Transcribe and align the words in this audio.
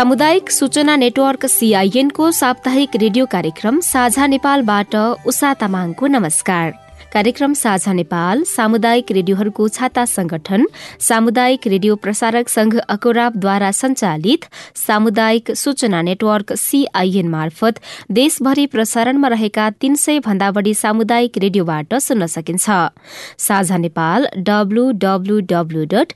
सामुदायिक 0.00 0.50
सूचना 0.50 0.94
नेटवर्क 0.96 1.44
सीआईएनको 1.46 2.30
साप्ताहिक 2.32 2.94
रेडियो 2.96 3.24
कार्यक्रम 3.26 3.80
साझा 3.84 4.26
नेपालबाट 4.26 4.94
उषा 5.26 5.50
तामाङको 5.54 6.06
नमस्कार। 6.06 6.68
कार्यक्रम 7.12 7.54
साझा 7.54 7.92
नेपाल 7.92 8.42
सामुदायिक 8.46 9.10
रेडियोहरूको 9.12 9.66
छाता 9.68 10.04
संगठन 10.06 10.66
सामुदायिक 11.00 11.66
रेडियो 11.66 11.94
प्रसारक 11.96 12.48
संघ 12.48 12.76
अकोराबद्वारा 12.76 13.70
संचालित 13.72 14.44
सामुदायिक 14.76 15.50
सूचना 15.56 16.02
नेटवर्क 16.08 16.52
सीआईएन 16.56 17.28
मार्फत 17.28 17.80
देशभरि 18.18 18.66
प्रसारणमा 18.74 19.28
रहेका 19.28 19.68
तीन 19.80 19.94
सय 20.02 20.18
भन्दा 20.26 20.50
बढ़ी 20.50 20.74
सामुदायिक 20.74 21.38
रेडियोबाट 21.38 21.94
सुन्न 22.00 22.26
सकिन्छ। 22.26 22.70
साझा 23.38 23.76
नेपाल 23.76 24.28
डब्लूडब्लूडब्लू 24.48 25.84
डट 25.94 26.12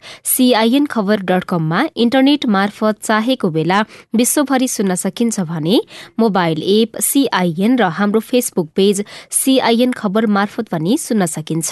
इन्टरनेट 1.96 2.46
मार्फत 2.58 3.02
चाहेको 3.02 3.50
बेला 3.50 3.80
विश्वभरि 4.14 4.68
सुन्न 4.68 4.94
सकिन्छ 5.02 5.40
भने 5.50 5.80
मोबाइल 6.20 6.62
एप 6.68 7.00
सीआईएन 7.02 7.76
र 7.78 7.90
हाम्रो 7.98 8.24
फेसबुक 8.30 8.70
पेज 8.76 9.04
सीआईएन 9.42 9.92
खबर 9.98 10.26
मार्फत 10.38 10.74
पनि 10.84 10.96
सुन्न 10.98 11.26
सकिन्छ। 11.26 11.70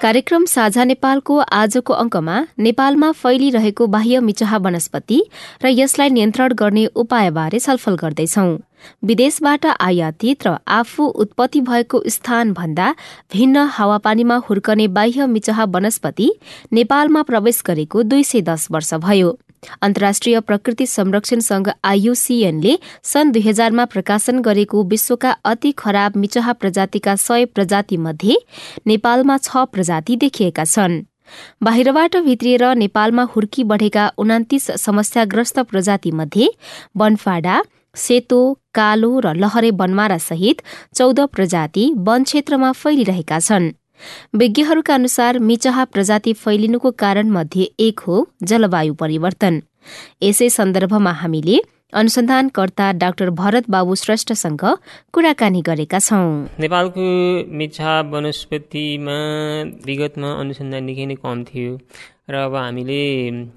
कार्यक्रम 0.00 0.44
साझा 0.44 0.84
नेपालको 0.84 1.36
आजको 1.52 1.92
अंकमा 1.92 2.36
नेपालमा 2.56 3.10
फैलिरहेको 3.12 3.86
बाह्य 3.86 4.20
मिचहा 4.20 4.56
वनस्पति 4.56 5.18
र 5.64 5.68
यसलाई 5.68 6.10
नियन्त्रण 6.10 6.52
गर्ने 6.54 6.84
उपायबारे 6.96 7.58
छलफल 7.58 7.96
गर्दैछौ। 7.96 8.46
विदेशबाट 9.04 9.66
आयातित 9.66 10.46
र 10.46 10.56
आफू 10.70 11.04
उत्पत्ति 11.18 11.60
भएको 11.60 12.02
स्थान 12.08 12.52
भन्दा 12.54 12.94
भिन्न 13.34 13.66
हावापानीमा 13.74 14.36
हुर्कने 14.48 14.86
बाह्य 14.94 15.26
मिचहा 15.26 15.64
वनस्पति 15.66 16.30
नेपालमा 16.72 17.22
प्रवेश 17.22 17.62
गरेको 17.66 18.02
दुई 18.04 18.24
सय 18.24 18.40
दस 18.48 18.68
वर्ष 18.70 18.94
भयो। 19.02 19.36
अन्तर्राष्ट्रिय 19.82 20.40
प्रकृति 20.40 20.86
संरक्षण 20.86 21.40
संघ 21.40 21.68
आयुसीएनले 21.84 22.78
सन् 23.04 23.32
दुई 23.32 23.42
हजारमा 23.42 23.84
प्रकाशन 23.84 24.40
गरेको 24.40 24.82
विश्वका 24.84 25.30
अति 25.44 25.72
खराब 25.78 26.16
मिचहा 26.16 26.52
प्रजातिका 26.52 27.16
सय 27.18 27.44
प्रजाति 27.44 27.96
मध्ये 27.98 28.36
नेपालमा 28.86 29.36
छ 29.38 29.64
प्रजाति 29.72 30.16
देखिएका 30.16 30.64
छन्। 30.64 31.02
बाहिरबाट 31.62 32.16
भित्रिएर 32.16 32.64
नेपालमा 32.74 33.22
हुर्की 33.34 33.64
बढ़ेका 33.64 34.10
उनातिस 34.18 34.70
समस्याग्रस्त 34.80 35.58
प्रजाति 35.60 36.10
मध्ये 36.12 36.48
बनफाडा 36.96 37.62
सेतो 37.96 38.40
कालो 38.74 39.18
र 39.20 39.34
लहरे 39.34 39.70
बनमारा 39.72 40.18
सहित 40.20 40.62
चौध 40.94 41.20
प्रजाति 41.32 41.92
वन 41.98 42.24
क्षेत्रमा 42.24 42.72
फैलिरहेका 42.72 43.38
छन्। 43.40 43.70
विज्ञहरूका 44.34 44.94
अनुसार 44.94 45.38
मिचहा 45.38 45.84
प्रजाति 45.84 46.32
फैलिनुको 46.32 46.90
कारण 46.90 47.30
मध्ये 47.30 47.68
एक 47.78 48.00
हो 48.00 48.28
जलवायु 48.42 48.94
परिवर्तन। 48.94 49.60
यसै 50.22 50.48
सन्दर्भमा 50.50 51.12
हामीले 51.12 51.58
अनुसन्धानकर्ता 51.92 52.90
डाक्टर 52.92 53.30
भरत 53.32 53.68
बाबु 53.70 53.94
श्रेष्ठसँग 53.94 54.64
कुराकानी 55.12 55.60
गरेका 55.64 55.98
छौं। 55.98 56.60
नेपालको 56.60 57.04
मिछा 57.58 58.00
वनस्पतिमा 58.12 59.16
विगतमा 59.86 60.32
अनुसन्धान 60.40 60.84
निकै 60.84 61.06
नै 61.08 61.16
कम 61.24 61.44
थियो 61.48 61.78
र 62.28 62.34
अब 62.44 62.54
हामीले 62.56 63.00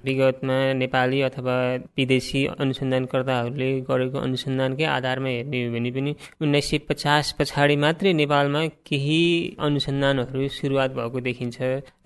विगतमा 0.08 0.58
नेपाली 0.80 1.20
अथवा 1.22 1.58
विदेशी 2.00 2.46
अनुसन्धानकर्ताहरूले 2.56 3.70
गरेको 3.92 4.18
अनुसन्धानकै 4.24 4.86
आधारमा 4.96 5.30
हेर्ने 5.36 5.66
हो 5.66 5.76
भने 5.76 5.92
पनि 5.92 6.16
उन्नाइस 6.40 6.70
सय 6.72 6.78
पचास 6.88 7.36
पछाडि 7.40 7.76
मात्रै 7.84 8.14
नेपालमा 8.24 8.66
केही 8.88 9.22
अनुसन्धानहरू 9.60 10.48
सुरुवात 10.60 10.92
भएको 10.96 11.20
देखिन्छ। 11.28 11.58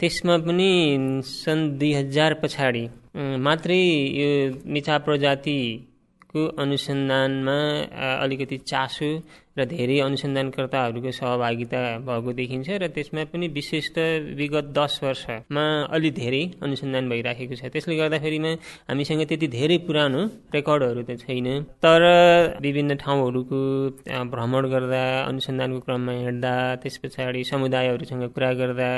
त्यसमा 0.02 0.38
पनि 0.50 0.70
सन् 1.38 1.70
दुई 1.78 1.94
हजार 2.02 2.42
पछाडि 2.42 2.88
मात्रै 3.46 3.82
यो 4.22 4.30
मिछा 4.74 4.98
प्रजातिको 6.36 6.62
अनुसन्धानमा 6.62 7.58
अलिकति 8.24 8.58
चासो 8.68 9.10
र 9.58 9.66
धेरै 9.66 9.98
अनुसन्धानकर्ताहरूको 10.04 11.12
सहभागिता 11.16 11.82
भएको 12.08 12.32
देखिन्छ 12.40 12.68
र 12.82 12.88
त्यसमा 12.92 13.24
पनि 13.32 13.48
विशेष 13.56 13.86
त 13.96 13.98
विगत 14.36 14.66
दस 14.76 15.00
वर्षमा 15.04 15.66
अलि 15.96 16.10
धेरै 16.12 16.44
अनुसन्धान 16.60 17.04
भइराखेको 17.10 17.56
छ। 17.56 17.72
त्यसले 17.72 17.96
गर्दाखेरिमा 17.96 18.52
हामीसँग 18.92 19.22
त्यति 19.32 19.48
धेरै 19.56 19.78
पुरानो 19.88 20.22
रेकर्डहरू 20.56 21.02
त 21.08 21.12
छैन। 21.24 21.48
तर 21.80 22.04
विभिन्न 22.60 22.96
ठाउँहरूको 23.00 23.60
भ्रमण 24.34 24.64
गर्दा 24.74 25.04
अनुसन्धानको 25.32 25.80
क्रममा 25.86 26.14
हिँड्दा 26.20 26.54
त्यस 26.84 26.98
पछाडि 27.04 27.44
समुदायहरूसँग 27.48 28.24
कुरा 28.36 28.52
गर्दा 28.60 28.90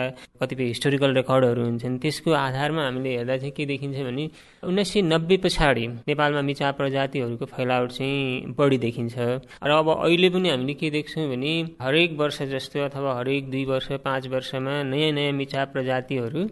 कतिपय 0.42 0.66
हिस्टोरिकल 0.74 1.12
रेकर्डहरू 1.22 1.62
हुन्छन्। 1.70 1.98
त्यसको 2.02 2.32
आधारमा 2.34 2.82
हामीले 2.88 3.12
हेर्दा 3.18 3.36
चाहिँ 3.38 3.54
के 3.54 3.66
देखिन्छ 3.70 3.98
भने 4.10 4.26
उन्नाइस 4.66 4.90
सय 4.94 5.02
नब्बे 5.14 5.38
पछाडि 5.46 5.86
नेपालमा 6.10 6.42
मिचा 6.50 6.72
प्रजातिहरूको 6.82 7.46
फैलावट 7.46 7.90
चाहिँ 7.94 8.58
बढी 8.58 8.78
देखिन्छ। 8.86 9.16
र 9.62 9.72
अब 9.78 9.88
अहिले 10.02 10.30
पनि 10.34 10.47
हामीले 10.50 10.74
के 10.74 10.90
देख्छौँ 10.90 11.28
भने 11.30 11.54
हरेक 11.82 12.18
वर्ष 12.20 12.42
जस्तो 12.54 12.84
अथवा 12.86 13.18
हरेक 13.20 13.50
दुई 13.52 13.64
वर्ष 13.66 13.92
पाँच 14.06 14.28
वर्षमा 14.28 14.82
नयाँ 14.84 15.12
नयाँ 15.12 15.32
मिचा 15.34 15.66
प्रजातिहरू 15.74 16.48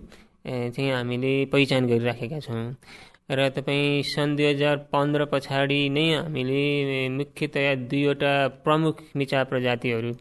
चाहिँ 0.45 0.91
हामीले 0.91 1.33
पहिचान 1.53 1.87
गरिराखेका 1.87 2.39
छौँ। 2.39 2.65
र 3.31 3.49
तपाईँ 3.49 4.03
सन् 4.05 4.35
दुई 4.37 4.45
हजार 4.45 4.77
पन्ध्र 4.93 5.25
पछाडि 5.31 5.77
नै 5.89 6.05
हामीले 6.13 7.09
मुख्यतया 7.09 7.73
दुईवटा 7.89 8.33
प्रमुख 8.65 9.01
मिचा 9.17 9.43
प्रजातिहरू 9.51 10.11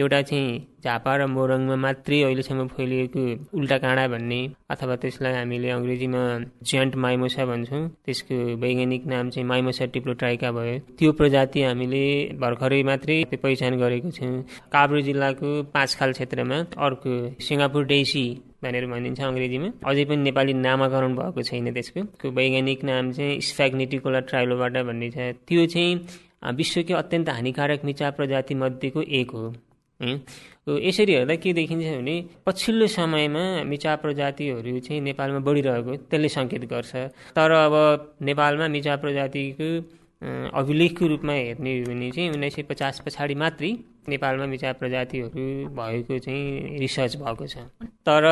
एउटा 0.00 0.20
चाहिँ 0.30 0.58
झापा 0.84 1.12
र 1.16 1.26
मोरङमा 1.26 1.76
मात्रै 1.84 2.20
अहिलेसम्म 2.22 2.66
फैलिएको 2.74 3.22
उल्टा 3.58 3.76
काँडा 3.84 4.06
भन्ने 4.14 4.40
अथवा 4.72 4.94
त्यसलाई 5.02 5.32
हामीले 5.34 5.68
अङ्ग्रेजीमा 5.76 6.22
ज्यान्ट 6.68 6.92
माइमोसा 7.04 7.44
भन्छौँ। 7.50 7.82
त्यसको 8.06 8.36
वैज्ञानिक 8.62 9.02
नाम 9.12 9.30
चाहिँ 9.30 9.46
माइमोसा 9.48 9.84
टिप्लोट्राइका 9.94 10.50
भयो। 10.56 10.78
त्यो 10.98 11.12
प्रजाति 11.20 11.62
हामीले 11.62 12.04
भर्खरै 12.42 12.82
मात्रै 12.90 13.18
पहिचान 13.42 13.72
गरेको 13.82 14.10
छौँ। 14.18 14.32
काभ्रे 14.72 15.02
जिल्लाको 15.08 15.48
पाँचखाल 15.74 16.10
क्षेत्रमा 16.16 16.58
अर्को 16.86 17.12
सिङ्गापुर 17.46 17.84
डेसी 17.92 18.24
भनेर 18.62 18.86
भनिन्छ 18.92 19.20
अङ्ग्रेजीमा। 19.20 19.68
अझै 19.88 20.04
पनि 20.08 20.22
नेपाली 20.28 20.52
नामाकरण 20.66 21.12
भएको 21.20 21.42
छैन 21.48 21.72
त्यसको। 21.76 22.00
वैज्ञानिक 22.38 22.84
नाम 22.84 23.12
चाहिँ 23.16 23.40
स्फ्याग्नेटिकोला 23.48 24.20
ट्राइलोबाट 24.28 24.74
भन्ने 24.88 25.08
छ। 25.10 25.18
त्यो 25.48 25.66
चाहिँ 25.74 26.00
विश्वकै 26.56 26.94
अत्यन्त 26.94 27.28
हानिकारक 27.28 27.80
मिचा 27.84 28.10
प्रजाति 28.16 28.54
मध्येको 28.54 29.00
एक 29.20 29.30
हो। 29.36 29.52
यसरी 30.00 31.12
हेर्दा 31.14 31.34
के 31.36 31.52
देखिन्छ 31.52 31.84
भने 31.84 32.16
पछिल्लो 32.46 32.86
समयमा 32.86 33.44
मिचा 33.64 33.94
प्रजातिहरू 34.02 34.78
चाहिँ 34.80 35.00
नेपालमा 35.00 35.40
बढिरहेको 35.46 35.96
त्यसले 36.08 36.28
सङ्केत 36.28 36.64
गर्छ। 36.72 36.92
तर 37.36 37.50
अब 37.50 37.74
नेपालमा 38.22 38.68
मिचा 38.68 38.96
प्रजातिको 38.96 39.68
अभिलेखको 40.52 41.06
रूपमा 41.06 41.32
हेर्ने 41.32 41.70
हो 41.78 41.84
भने 41.86 42.10
चाहिँ 42.10 42.30
उन्नाइस 42.30 42.54
सय 42.54 42.62
पचास 42.70 43.00
पछाडि 43.06 43.34
मात्रै 43.34 43.72
नेपालमा 44.08 44.46
मिचा 44.46 44.72
प्रजातिहरू 44.80 45.44
भएको 45.72 46.18
चाहिँ 46.18 46.78
रिसर्च 46.78 47.16
भएको 47.16 47.46
छ। 47.46 47.56
तर 48.04 48.22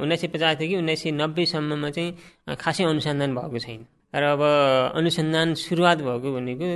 उन्नाइस 0.00 0.20
सय 0.20 0.28
पचासदेखि 0.28 0.76
उन्नाइस 0.76 1.02
सय 1.02 1.10
नब्बेसम्ममा 1.20 1.90
चाहिँ 1.90 2.56
खासै 2.56 2.84
अनुसन्धान 2.84 3.34
भएको 3.34 3.58
छैन। 3.58 3.80
र 4.14 4.24
अब 4.24 4.42
अनुसन्धान 4.96 5.54
सुरुवात 5.54 5.98
भएको 6.00 6.28
भनेको 6.32 6.66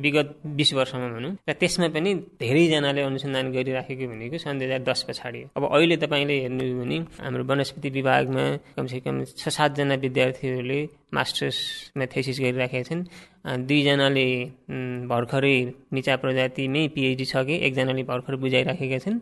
विगत 0.00 0.28
बिस 0.56 0.72
वर्षमा 0.74 1.08
भनौँ। 1.14 1.32
र 1.44 1.52
त्यसमा 1.52 1.88
पनि 1.92 2.10
धेरैजनाले 2.40 3.02
अनुसन्धान 3.02 3.52
गरिराखेको 3.52 4.04
भनेको 4.08 4.38
सन् 4.40 4.58
दुई 4.58 4.66
हजार 4.66 4.82
दस 4.88 5.00
पछाडि 5.08 5.40
अब 5.56 5.64
अहिले 5.68 5.96
तपाईँले 6.00 6.36
हेर्नु 6.48 6.64
भने 6.80 6.98
हाम्रो 7.20 7.44
वनस्पति 7.44 7.88
विभागमा 7.92 8.44
कमसेकम 8.76 9.16
छ 9.36 9.48
सातजना 9.52 9.94
विद्यार्थीहरूले 10.00 10.80
मास्टर्समा 11.12 12.04
थेसिस 12.08 12.40
गरिराखेका 12.40 12.84
छन्। 12.88 13.02
दुईजनाले 13.68 14.28
भर्खरै 15.12 15.56
निचा 15.92 16.14
प्रजातिमै 16.24 16.82
पिएचडी 16.96 17.24
छ 17.24 17.36
कि 17.44 17.54
एकजनाले 17.68 18.02
भर्खर 18.08 18.34
बुझाइराखेका 18.42 18.98
छन् 19.04 19.18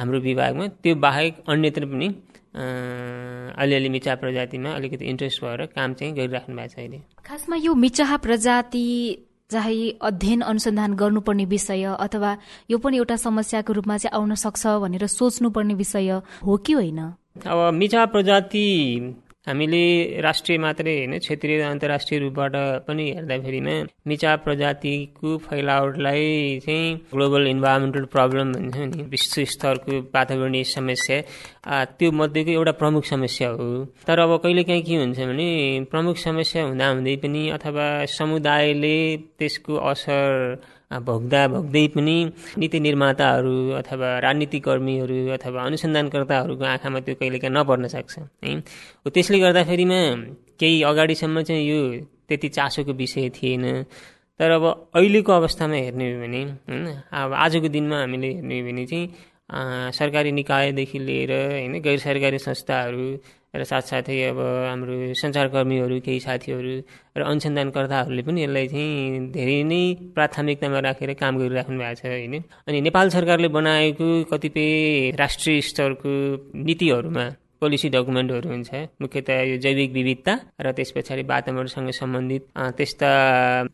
हाम्रो 0.00 0.18
विभागमा। 0.20 0.64
त्यो 0.82 0.94
बाहेक 1.04 1.32
अन्यत्र 1.48 1.84
पनि 1.84 2.08
अलिअलि 2.54 3.88
मिचा 3.88 4.14
प्रजातिमा 4.14 4.70
अलिकति 4.70 5.04
इन्ट्रेस्ट 5.04 5.44
भएर 5.44 5.66
काम 5.66 5.94
चाहिँ 5.94 6.14
गरिराख्नु 6.14 6.56
भएको 6.56 6.68
छ 6.68 6.78
अहिले। 6.78 7.00
खासमा 7.26 7.56
यो 7.56 7.74
मिचाहा 7.74 8.16
प्रजाति 8.16 8.86
चाहे 9.50 9.90
अध्ययन 10.02 10.40
अनुसन्धान 10.40 10.94
गर्नुपर्ने 10.94 11.44
विषय 11.44 11.82
अथवा 11.98 12.36
यो 12.70 12.78
पनि 12.78 12.96
एउटा 12.96 13.16
समस्याको 13.16 13.72
रूपमा 13.72 13.96
चाहिँ 13.98 14.18
आउन 14.18 14.34
सक्छ 14.34 14.66
भनेर 14.66 15.06
सोच्नुपर्ने 15.06 15.74
विषय 15.74 16.10
हो 16.46 16.56
कि 16.56 16.72
होइन? 16.72 16.98
अब 17.46 17.74
मिचा 17.74 18.04
प्रजाति 18.06 18.66
हामीले 19.46 20.20
राष्ट्रिय 20.20 20.58
मात्रै 20.58 20.92
होइन 20.96 21.18
क्षेत्रीय 21.18 21.60
अन्तर्राष्ट्रिय 21.64 22.18
रूपबाट 22.20 22.56
पनि 22.86 23.04
हेर्दाखेरिमा 23.16 23.74
मिचा 24.08 24.34
प्रजातिको 24.44 25.36
फैलावटलाई 25.44 26.58
चाहिँ 26.64 26.94
ग्लोबल 27.12 27.46
इन्भाइरोमेन्टल 27.48 28.04
प्रब्लम 28.14 28.52
भन्छ 28.52 28.76
नि 28.76 29.02
विश्व 29.12 29.44
स्तरको 29.52 29.92
वातावरणीय 30.14 30.64
समस्या। 30.76 31.20
त्यो 31.98 32.10
मध्येको 32.20 32.50
एउटा 32.50 32.72
प्रमुख 32.82 33.04
समस्या 33.12 33.48
हो। 33.56 33.68
तर 34.06 34.18
अब 34.20 34.36
कहिलेकाहीँ 34.42 34.82
के 34.84 34.96
हुन्छ 34.96 35.18
भने 35.30 35.48
प्रमुख 35.90 36.16
समस्या 36.20 36.64
हुँदाहुँदै 36.64 37.16
पनि 37.24 37.48
अथवा 37.56 37.88
समुदायले 38.18 38.96
त्यसको 39.38 39.74
असर 39.90 40.28
भोग्दा 40.90 41.46
भोग्दै 41.48 41.86
पनि 41.94 42.16
नीति 42.58 42.80
निर्माताहरू 42.80 43.54
अथवा 43.78 44.18
राजनीतिक 44.26 44.64
कर्मीहरू 44.64 45.16
अथवा 45.38 45.62
अनुसन्धानकर्ताहरूको 45.62 46.64
आँखामा 46.64 47.00
त्यो 47.06 47.14
कहिलेकाहीँ 47.14 47.54
नपर्न 47.54 47.86
सक्छ 47.94 48.18
है? 48.18 48.60
त्यसले 49.14 49.38
गर्दाखेरिमा 49.38 50.00
केही 50.60 50.82
अगाडिसम्म 50.82 51.42
चाहिँ 51.42 51.62
यो 51.70 51.80
त्यति 52.28 52.48
चासोको 52.48 52.92
विषय 52.92 53.28
थिएन। 53.38 53.64
तर 54.40 54.50
अब 54.50 54.64
अहिलेको 54.96 55.32
अवस्थामा 55.32 55.74
हेर्ने 55.74 56.12
हो 56.12 56.20
भने 56.20 56.42
होइन 56.42 56.86
अब 57.12 57.32
आजको 57.44 57.68
दिनमा 57.68 57.96
हामीले 58.00 58.28
हेर्ने 58.34 58.60
हो 58.60 58.66
भने 58.66 58.86
चाहिँ 58.86 59.92
सरकारी 59.94 60.32
निकायदेखि 60.32 60.98
लिएर 60.98 61.32
होइन 61.32 61.80
गैर 61.82 61.98
सरकारी 61.98 62.38
संस्थाहरू 62.38 63.04
र 63.54 63.64
साथसाथै 63.64 64.16
अब 64.30 64.38
हाम्रो 64.70 64.94
सञ्चारकर्मीहरू 65.20 65.96
केही 66.06 66.20
साथीहरू 66.20 66.74
र 67.18 67.20
अनुसन्धानकर्ताहरूले 67.26 68.22
पनि 68.22 68.40
यसलाई 68.44 68.66
चाहिँ 68.70 69.32
धेरै 69.34 69.58
नै 69.66 69.82
प्राथमिकतामा 70.14 70.78
राखेर 70.86 71.10
काम 71.18 71.34
गरिराख्नु 71.42 71.78
भएको 71.82 71.98
छ 71.98 72.04
होइन। 72.06 72.34
अनि 72.68 72.78
नेपाल 72.86 73.06
सरकारले 73.10 73.48
बनाएको 73.50 74.08
कतिपय 74.30 74.70
राष्ट्रिय 75.18 75.60
स्तरको 75.68 76.12
नीतिहरूमा 76.66 77.26
पोलिसी 77.60 77.88
डकुमेन्टहरू 77.90 78.48
हुन्छ। 78.48 78.70
मुख्यतया 79.02 79.42
यो 79.50 79.56
जैविक 79.60 79.90
विविधता 79.92 80.34
र 80.62 80.72
त्यस 80.72 80.90
पछाडि 80.96 81.22
वातावरणसँग 81.28 81.90
सम्बन्धित 81.92 82.42
त्यस्ता 82.78 83.10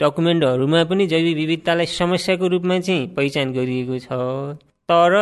डकुमेन्टहरूमा 0.01 0.81
पनि 0.91 1.07
जैविक 1.07 1.37
विविधतालाई 1.37 1.87
समस्याको 2.01 2.47
रूपमा 2.49 2.79
चाहिँ 2.81 3.07
पहिचान 3.15 3.53
गरिएको 3.53 3.97
छ। 3.99 4.09
तर 4.89 5.13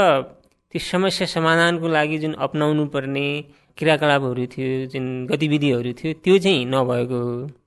त्यो 0.74 0.82
समस्या 0.82 1.26
समाधानको 1.30 1.86
लागि 1.86 2.16
जुन 2.18 2.32
अप्नाउनु 2.34 2.84
पर्ने 2.90 3.26
क्रियाकलापहरू 3.78 4.46
थियो 4.54 4.86
जुन 4.90 5.04
गतिविधिहरू 5.30 5.92
थियो 5.98 6.12
त्यो 6.24 6.38
चाहिँ 6.42 6.64
नभएको 6.66 7.20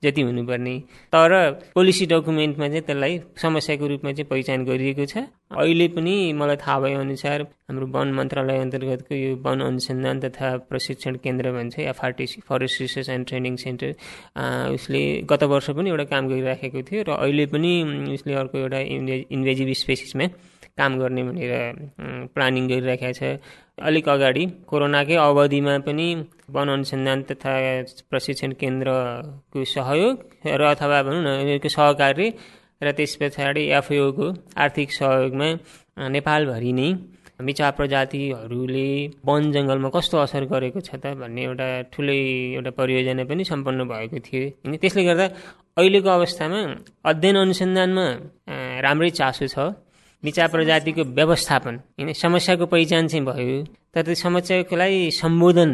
जति 0.04 0.20
हुनुपर्ने। 0.28 0.74
तर 1.12 1.32
पोलिसी 1.74 2.06
डकुमेन्टमा 2.12 2.68
चाहिँ 2.68 2.84
त्यसलाई 2.84 3.14
समस्याको 3.42 3.86
रूपमा 3.88 4.12
चाहिँ 4.12 4.28
पहिचान 4.28 4.64
गरिएको 4.68 5.04
छ। 5.08 5.24
अहिले 5.56 5.88
पनि 5.96 6.14
मलाई 6.36 6.56
थाहा 6.60 6.78
भए 6.80 6.92
अनुसार 7.00 7.42
हाम्रो 7.68 7.86
वन 7.96 8.12
मन्त्रालय 8.18 8.58
अन्तर्गतको 8.60 9.14
यो 9.14 9.30
वन 9.40 9.60
अनुसन्धान 9.68 10.20
तथा 10.20 10.48
प्रशिक्षण 10.68 11.16
केन्द्र 11.24 11.52
भन्छ 11.56 11.78
FRTC 11.88 12.40
forest 12.48 12.80
research 12.80 13.08
and 13.08 13.26
training 13.28 13.56
centre 13.64 13.90
उसले 14.76 15.02
गत 15.32 15.42
वर्ष 15.48 15.70
पनि 15.80 15.90
एउटा 15.90 16.04
काम 16.12 16.28
गरिराखेको 16.28 16.82
थियो 16.92 17.00
र 17.08 17.16
अहिले 17.16 17.46
पनि 17.56 17.72
उसले 18.20 18.34
अर्को 18.44 18.58
एउटा 18.58 18.80
इन्भेजिभ 19.32 19.72
स्पेसिसमा 19.82 20.28
काम 20.80 20.98
गर्ने 21.00 21.22
भनेर 21.28 21.52
प्लानिङ 22.34 22.62
गरिराखेको 22.70 23.12
छ। 23.18 23.22
अलिक 23.88 24.08
अगाडि 24.08 24.44
कोरोनाकै 24.70 25.16
अवधिमा 25.26 25.74
पनि 25.86 26.08
वन 26.54 26.68
अनुसन्धान 26.74 27.18
तथा 27.30 27.52
प्रशिक्षण 28.10 28.50
केन्द्रको 28.62 29.58
सहयोग 29.74 30.14
र 30.60 30.62
अथवा 30.74 30.98
भनौँ 31.06 31.22
न 31.22 31.28
यिनीहरूको 31.40 31.68
सहकार्य 31.76 32.26
र 32.82 32.86
त्यस 32.98 33.12
पछाडि 33.20 33.62
एफओको 33.78 34.26
आर्थिक 34.64 34.88
सहयोगमा 34.98 35.48
नेपालभरि 36.14 36.72
नै 36.78 36.90
मिचा 37.46 37.66
प्रजातिहरूले 37.78 38.88
वन 39.28 39.42
जङ्गलमा 39.54 39.88
कस्तो 39.94 40.16
असर 40.26 40.44
गरेको 40.52 40.80
छ 40.82 40.98
त 40.98 41.14
भन्ने 41.22 41.42
एउटा 41.46 41.68
ठुलै 41.94 42.18
एउटा 42.58 42.70
परियोजना 42.78 43.24
पनि 43.30 43.42
सम्पन्न 43.46 43.80
भएको 43.92 44.18
थियो। 44.26 44.42
होइन 44.62 44.74
त्यसले 44.82 45.02
गर्दा 45.08 45.26
अहिलेको 45.78 46.08
अवस्थामा 46.18 46.60
अध्ययन 47.10 47.36
अनुसन्धानमा 47.44 48.06
राम्रै 48.86 49.10
चासो 49.18 49.46
छ। 49.54 49.56
निचा 50.22 50.46
प्रजातिको 50.52 51.02
व्यवस्थापन 51.18 51.74
होइन 51.98 52.12
समस्याको 52.12 52.66
पहिचान 52.66 53.06
चाहिँ 53.06 53.24
भयो। 53.24 53.62
तर 53.94 54.02
त्यो 54.02 54.14
समस्याको 54.14 54.76
लागि 54.76 55.10
सम्बोधन 55.20 55.70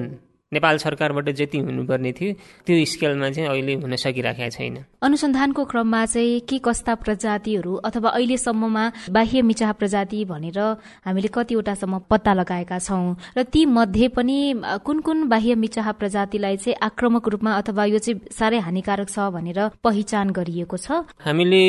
नेपाल 0.54 0.76
सरकारबाट 0.78 1.28
जति 1.40 1.58
हुनुपर्ने 1.58 2.12
थियो 2.12 2.32
त्यो 2.66 2.84
स्केलमा 2.92 3.30
चाहिँ 3.30 3.48
अहिले 3.50 3.74
हुन 3.82 3.96
सकिरहेको 3.96 4.50
छैन। 4.50 4.76
अनुसन्धानको 5.02 5.64
क्रममा 5.64 6.04
चाहिँ 6.06 6.40
के 6.48 6.58
कस्ता 6.64 6.94
प्रजातिहरू 7.04 7.74
अथवा 7.84 8.10
अहिलेसम्ममा 8.10 8.84
बाह्य 9.10 9.42
मिचाह 9.42 9.72
प्रजाति 9.80 10.24
भनेर 10.24 10.58
हामीले 11.06 11.28
कतिवटासम्म 11.34 11.98
पत्ता 12.10 12.32
लगाएका 12.34 12.78
छौँ 12.78 13.16
र 13.38 13.42
ती 13.52 13.64
मध्ये 13.66 14.08
पनि 14.16 14.38
कुन 14.84 15.00
कुन 15.00 15.28
बाह्य 15.28 15.54
मिचाह 15.54 15.92
प्रजातिलाई 16.00 16.56
चाहिँ 16.56 16.76
आक्रमक 16.82 17.28
रूपमा 17.28 17.52
अथवा 17.60 17.84
यो 17.84 17.98
चाहिँ 17.98 18.20
साह्रै 18.32 18.58
हानिकारक 18.66 19.08
छ 19.08 19.18
भनेर 19.34 19.58
पहिचान 19.84 20.30
गरिएको 20.30 20.76
छ? 20.76 21.04
हामीले 21.24 21.64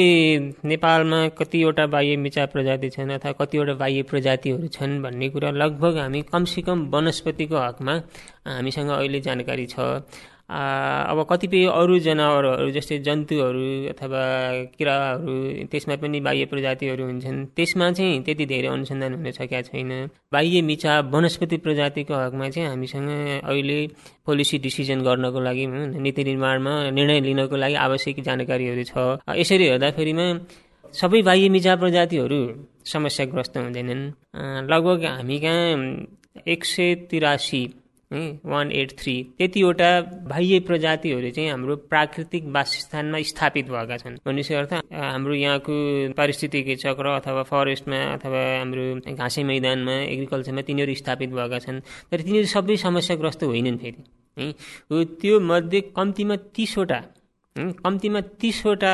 नेपालमा 0.64 1.20
कतिवटा 1.40 1.86
बाह्य 1.88 2.16
मिचाह 2.18 2.46
प्रजाति 2.54 2.90
छन् 2.96 3.12
अथवा 3.18 3.32
कतिवटा 3.42 3.74
बाह्य 3.82 4.02
प्रजातिहरू 4.12 4.68
छन् 4.68 5.02
भन्ने 5.04 5.30
कुरा 5.30 5.52
लगभग 5.52 5.98
हामी 5.98 6.22
कमसेकम 6.32 6.78
वनस्पतिको 6.94 7.58
हकमा 7.58 7.94
हामीसँग 8.46 8.90
अहिले 8.92 9.20
जानकारी 9.22 9.66
छ। 9.66 10.06
अब 10.46 11.26
कतिपय 11.30 11.66
अरू 11.74 11.98
जनावरहरू 12.06 12.70
जस्तै 12.72 12.98
जन्तुहरू 13.02 13.66
अथवा 13.90 14.22
किराहरू 14.78 15.34
त्यसमा 15.74 15.96
पनि 15.98 16.20
बाह्य 16.22 16.46
प्रजातिहरू 16.46 17.04
हुन्छन्। 17.04 17.38
त्यसमा 17.58 17.86
चाहिँ 17.98 18.22
त्यति 18.22 18.46
धेरै 18.46 18.68
अनुसन्धान 18.70 19.14
हुन 19.16 19.32
सकेका 19.32 19.62
छैन। 19.74 19.92
बाह्य 20.32 20.62
मिचा 20.62 20.94
वनस्पति 21.10 21.58
प्रजातिको 21.66 22.14
हकमा 22.14 22.50
चाहिँ 22.54 22.70
हामीसँग 22.70 23.10
अहिले 23.42 23.80
पोलिसी 24.26 24.58
डिसिजन 24.62 25.02
गर्नको 25.02 25.40
लागि 25.42 25.66
नीति 25.98 26.24
निर्माणमा 26.24 26.74
निर्णय 26.94 27.20
लिनको 27.26 27.56
लागि 27.58 27.76
आवश्यक 27.82 28.22
जानकारीहरू 28.22 28.84
छ। 28.86 28.94
यसरी 29.34 29.66
हेर्दाखेरिमा 29.66 30.28
सबै 30.94 31.22
बाह्य 31.26 31.50
मिचा 31.50 31.74
प्रजातिहरू 31.82 32.40
समस्याग्रस्त 32.86 33.58
हुँदैनन्। 33.58 34.04
लगभग 34.70 35.06
हामी 35.06 35.38
कहाँ 35.42 36.46
एक 36.46 36.62
सय 36.66 36.94
तिरासी 37.10 37.64
वान 38.46 38.72
एट 38.72 38.92
थ्री 39.00 39.16
त्यतिवटा 39.38 39.90
बाह्य 40.30 40.60
प्रजातिहरू 40.68 41.30
चाहिँ 41.32 41.50
हाम्रो 41.50 41.76
प्राकृतिक 41.92 42.44
वासस्थानमा 42.56 43.22
स्थापित 43.32 43.66
भएका 43.70 43.98
छन्। 43.98 44.18
भनेपछि 44.26 44.54
अर्थ 44.54 44.74
हाम्रो 44.94 45.34
यहाँको 45.36 45.74
पारिस्थितिक 46.18 46.78
चक्र 46.80 47.06
अथवा 47.16 47.44
फरेस्टमा 47.44 48.00
अथवा 48.14 48.42
हाम्रो 48.60 48.84
घाँसे 49.16 49.44
मैदानमा 49.44 49.96
एग्रिकल्चरमा 50.06 50.62
तिनीहरू 50.68 50.94
स्थापित 50.96 51.30
भएका 51.30 51.60
छन्। 51.66 51.80
तर 52.12 52.22
तिनीहरू 52.22 52.48
सबै 52.48 52.76
समस्याग्रस्त 52.86 53.44
होइनन् 53.44 53.78
फेरि 53.78 54.02
है। 54.38 55.04
त्यो 55.20 55.40
मध्ये 55.42 55.82
कम्तीमा 55.96 56.36
तिसवटा 56.56 57.00
कम्तीमा 57.56 58.22
तिसवटा 58.42 58.94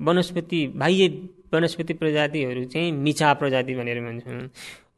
वनस्पति 0.00 0.60
बाह्य 0.76 1.06
वनस्पति 1.54 1.94
प्रजातिहरू 1.94 2.64
चाहिँ 2.72 2.92
मिचा 2.92 3.32
प्रजाति 3.40 3.74
भनेर 3.74 4.00
भन्छौँ 4.00 4.40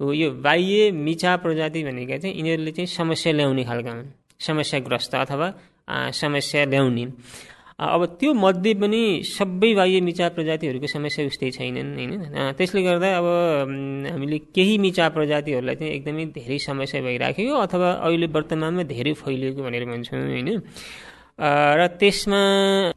यो 0.00 0.31
बाह्य 0.41 0.91
मिचा 0.97 1.37
प्रजाति 1.37 1.81
भनेका 1.85 2.17
चाहिँ 2.19 2.37
यिनीहरूले 2.37 2.73
चाहिँ 2.73 2.87
समस्या 2.87 3.32
ल्याउने 3.32 3.64
खालका 3.64 3.91
हुन्। 3.91 4.08
समस्याग्रस्त 4.41 5.14
अथवा 5.14 5.49
समस्या 6.12 6.64
ल्याउने। 6.64 7.05
अब 7.80 8.04
त्यो 8.21 8.33
मध्ये 8.33 8.73
पनि 8.80 9.00
सबै 9.25 9.73
बाह्य 9.75 10.00
मिचा 10.00 10.28
प्रजातिहरूको 10.37 10.87
समस्या 10.87 11.26
उस्तै 11.26 11.50
छैनन् 11.50 11.97
होइन? 11.97 12.12
त्यसले 12.57 12.80
गर्दा 12.83 13.09
अब 13.19 13.26
हामीले 14.12 14.38
केही 14.57 14.76
मिचा 14.85 15.09
प्रजातिहरूलाई 15.16 15.76
चाहिँ 15.80 15.92
एकदमै 15.92 16.25
धेरै 16.37 16.59
समस्या 16.61 17.00
भइराखेको 17.00 17.54
अथवा 17.57 17.88
अहिले 18.04 18.26
वर्तमानमा 18.37 18.83
धेरै 18.85 19.12
फैलिएको 19.16 19.61
भनेर 19.64 19.85
भन्छौँ 19.85 20.21
होइन? 20.21 20.49
र 21.40 21.87
त्यसमा 22.00 22.40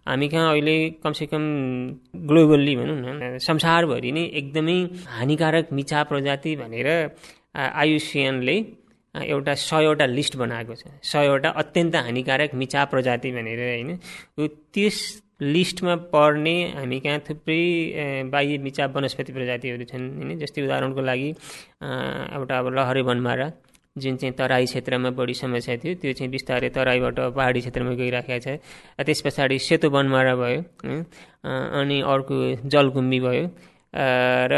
हामी 0.07 0.27
कहाँ 0.27 0.51
अहिले 0.51 0.75
कमसेकम 1.03 1.43
ग्लोबल्ली 2.27 2.75
भनौँ 2.75 2.97
न 2.99 3.37
संसारभरि 3.39 4.11
नै 4.11 4.23
एकदमै 4.39 4.77
हानिकारक 5.15 5.71
मिचा 5.71 6.03
प्रजाति 6.11 6.55
भनेर 6.61 6.89
आयुसिएनले 7.55 8.57
एउटा 9.15 9.53
सयवटा 9.63 10.05
लिस्ट 10.17 10.35
बनाएको 10.37 10.75
छ। 10.75 10.83
सयवटा 11.05 11.49
अत्यन्त 11.61 11.95
हानिकारक 11.95 12.55
मिचा 12.61 12.85
प्रजाति 12.91 13.31
भनेर 13.31 13.59
होइन? 13.63 13.89
त्यस 14.73 14.97
लिस्टमा 15.41 15.95
पढ्ने 16.13 16.55
हामी 16.75 16.99
कहाँ 16.99 17.19
थुप्रै 17.27 17.63
बाह्य 18.33 18.57
मिचा 18.65 18.85
वनस्पति 18.95 19.31
प्रजातिहरू 19.33 19.85
छन् 19.91 20.05
होइन? 20.17 20.37
जस्तै 20.39 20.61
उदाहरणको 20.65 21.01
लागि 21.01 21.29
एउटा 21.29 22.57
अब 22.59 22.67
लहरे 22.75 23.01
वनमारा 23.07 23.47
जुन 23.95 24.15
चाहिँ 24.17 24.33
तराई 24.33 24.65
क्षेत्रमा 24.65 25.09
बढी 25.13 25.33
समस्या 25.33 25.75
थियो 25.77 25.93
त्यो 26.01 26.13
चाहिँ 26.17 26.29
बिस्तारै 26.31 26.69
तराईबाट 26.73 27.19
पहाडी 27.37 27.59
क्षेत्रमा 27.61 27.91
गइराखेको 27.93 28.39
छ। 28.41 28.57
त्यस 29.05 29.21
पछाडि 29.21 29.57
सेतो 29.61 29.89
बनमारा 29.93 30.33
भयो 30.35 30.61
अनि 31.45 31.97
अर्को 32.01 32.35
जलकुम्बी 32.65 33.19
भयो। 33.21 33.45
र 33.93 34.53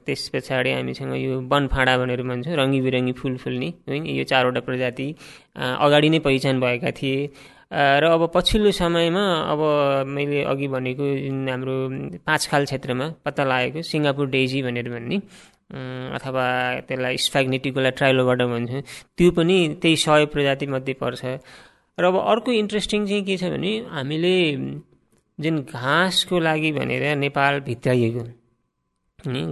त्यस 0.00 0.22
पछाडि 0.32 0.70
हामीसँग 0.72 1.12
यो 1.12 1.44
वनफाँडा 1.44 1.94
भनेर 2.00 2.22
भन्छौँ 2.24 2.56
रङ्गी 2.56 2.80
बिरङ्गी 2.80 3.12
फुल 3.20 3.36
फुल्ने 3.36 3.68
है। 3.84 3.96
यो 4.16 4.24
चारवटा 4.24 4.60
प्रजाति 4.64 5.06
अगाडि 5.84 6.08
नै 6.08 6.18
पहिचान 6.24 6.56
भएका 6.60 6.90
थिए। 6.96 7.20
र 7.68 8.04
अब 8.16 8.32
पछिल्लो 8.32 8.70
समयमा 8.72 9.24
अब 9.52 9.60
मैले 10.08 10.42
अघि 10.48 10.68
भनेको 10.72 11.04
जुन 11.04 11.48
हाम्रो 11.48 11.76
पाँचखाल 12.24 12.64
क्षेत्रमा 12.64 13.06
पत्ता 13.24 13.44
लागेको 13.44 13.82
सिङ्गापुर 13.84 14.26
डेजी 14.32 14.62
भनेर 14.64 14.88
भन्ने। 14.88 15.16
अथवा 15.70 16.46
त्यसलाई 16.88 17.16
स्फ्याग्नेटिकोलाई 17.16 17.90
ट्राइलोबाट 17.90 18.42
भन्छौँ 18.42 18.82
त्यो 19.18 19.30
पनि 19.30 19.56
त्यही 19.82 19.96
सय 19.96 20.24
प्रजातिमध्ये 20.32 20.94
पर्छ। 20.94 21.24
र 21.98 22.04
अब 22.04 22.16
अर्को 22.16 22.52
इन्ट्रेस्टिङ 22.52 23.06
चाहिँ 23.06 23.24
के 23.24 23.36
छ 23.36 23.44
भने 23.50 23.72
हामीले 23.90 24.34
जुन 25.38 25.56
घाँसको 25.62 26.38
लागि 26.38 26.72
भनेर 26.72 27.16
नेपाल 27.16 27.60
भित्राइएको 27.60 28.24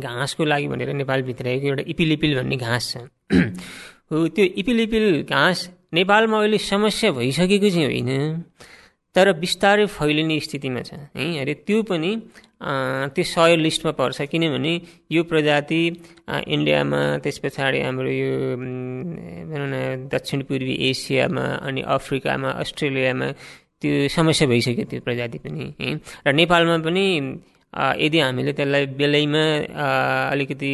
घाँसको 0.00 0.44
लागि 0.44 0.68
भनेर 0.68 0.92
नेपाल 0.92 1.22
भित्राइएको 1.22 1.66
एउटा 1.66 1.82
इपिलिपिल 1.86 2.36
भन्ने 2.36 2.56
घाँस 2.56 2.92
छ। 2.92 2.96
हो 4.12 4.28
त्यो 4.28 4.44
इपिलिपिल 4.44 5.22
घाँस 5.30 5.68
नेपालमा 5.94 6.38
अहिले 6.38 6.58
समस्या 6.58 7.10
भइसकेको 7.10 7.70
चाहिँ 7.70 7.86
होइन। 7.86 8.44
तर 9.14 9.32
बिस्तारै 9.38 9.86
फैलिने 9.86 10.38
स्थितिमा 10.46 10.80
छ। 10.82 10.90
है 11.16 11.26
अरे 11.40 11.54
त्यो 11.66 11.82
पनि 11.90 12.10
त्यो 13.14 13.24
सय 13.24 13.56
लिस्टमा 13.56 13.92
पर्छ। 13.98 14.18
किनभने 14.32 14.72
यो 15.12 15.22
प्रजाति 15.30 15.82
इन्डियामा 16.54 17.00
त्यस 17.22 17.38
पछाडि 17.44 17.78
हाम्रो 17.86 18.10
यो 18.10 18.30
भनौँ 19.50 19.68
न 19.70 20.08
दक्षिण 20.10 20.42
पूर्वी 20.48 20.74
एसियामा 20.90 21.44
अनि 21.62 21.80
अफ्रिकामा 21.96 22.50
अस्ट्रेलियामा 22.62 23.28
त्यो 23.80 24.08
समस्या 24.16 24.48
भइसक्यो 24.48 24.84
त्यो 24.90 25.00
प्रजाति 25.06 25.38
पनि 25.44 25.64
है। 25.80 25.88
र 26.26 26.32
नेपालमा 26.32 26.76
पनि 26.86 27.04
यदि 28.04 28.18
हामीले 28.18 28.52
त्यसलाई 28.58 28.84
बेलैमा 28.98 29.44
अलिकति 30.32 30.72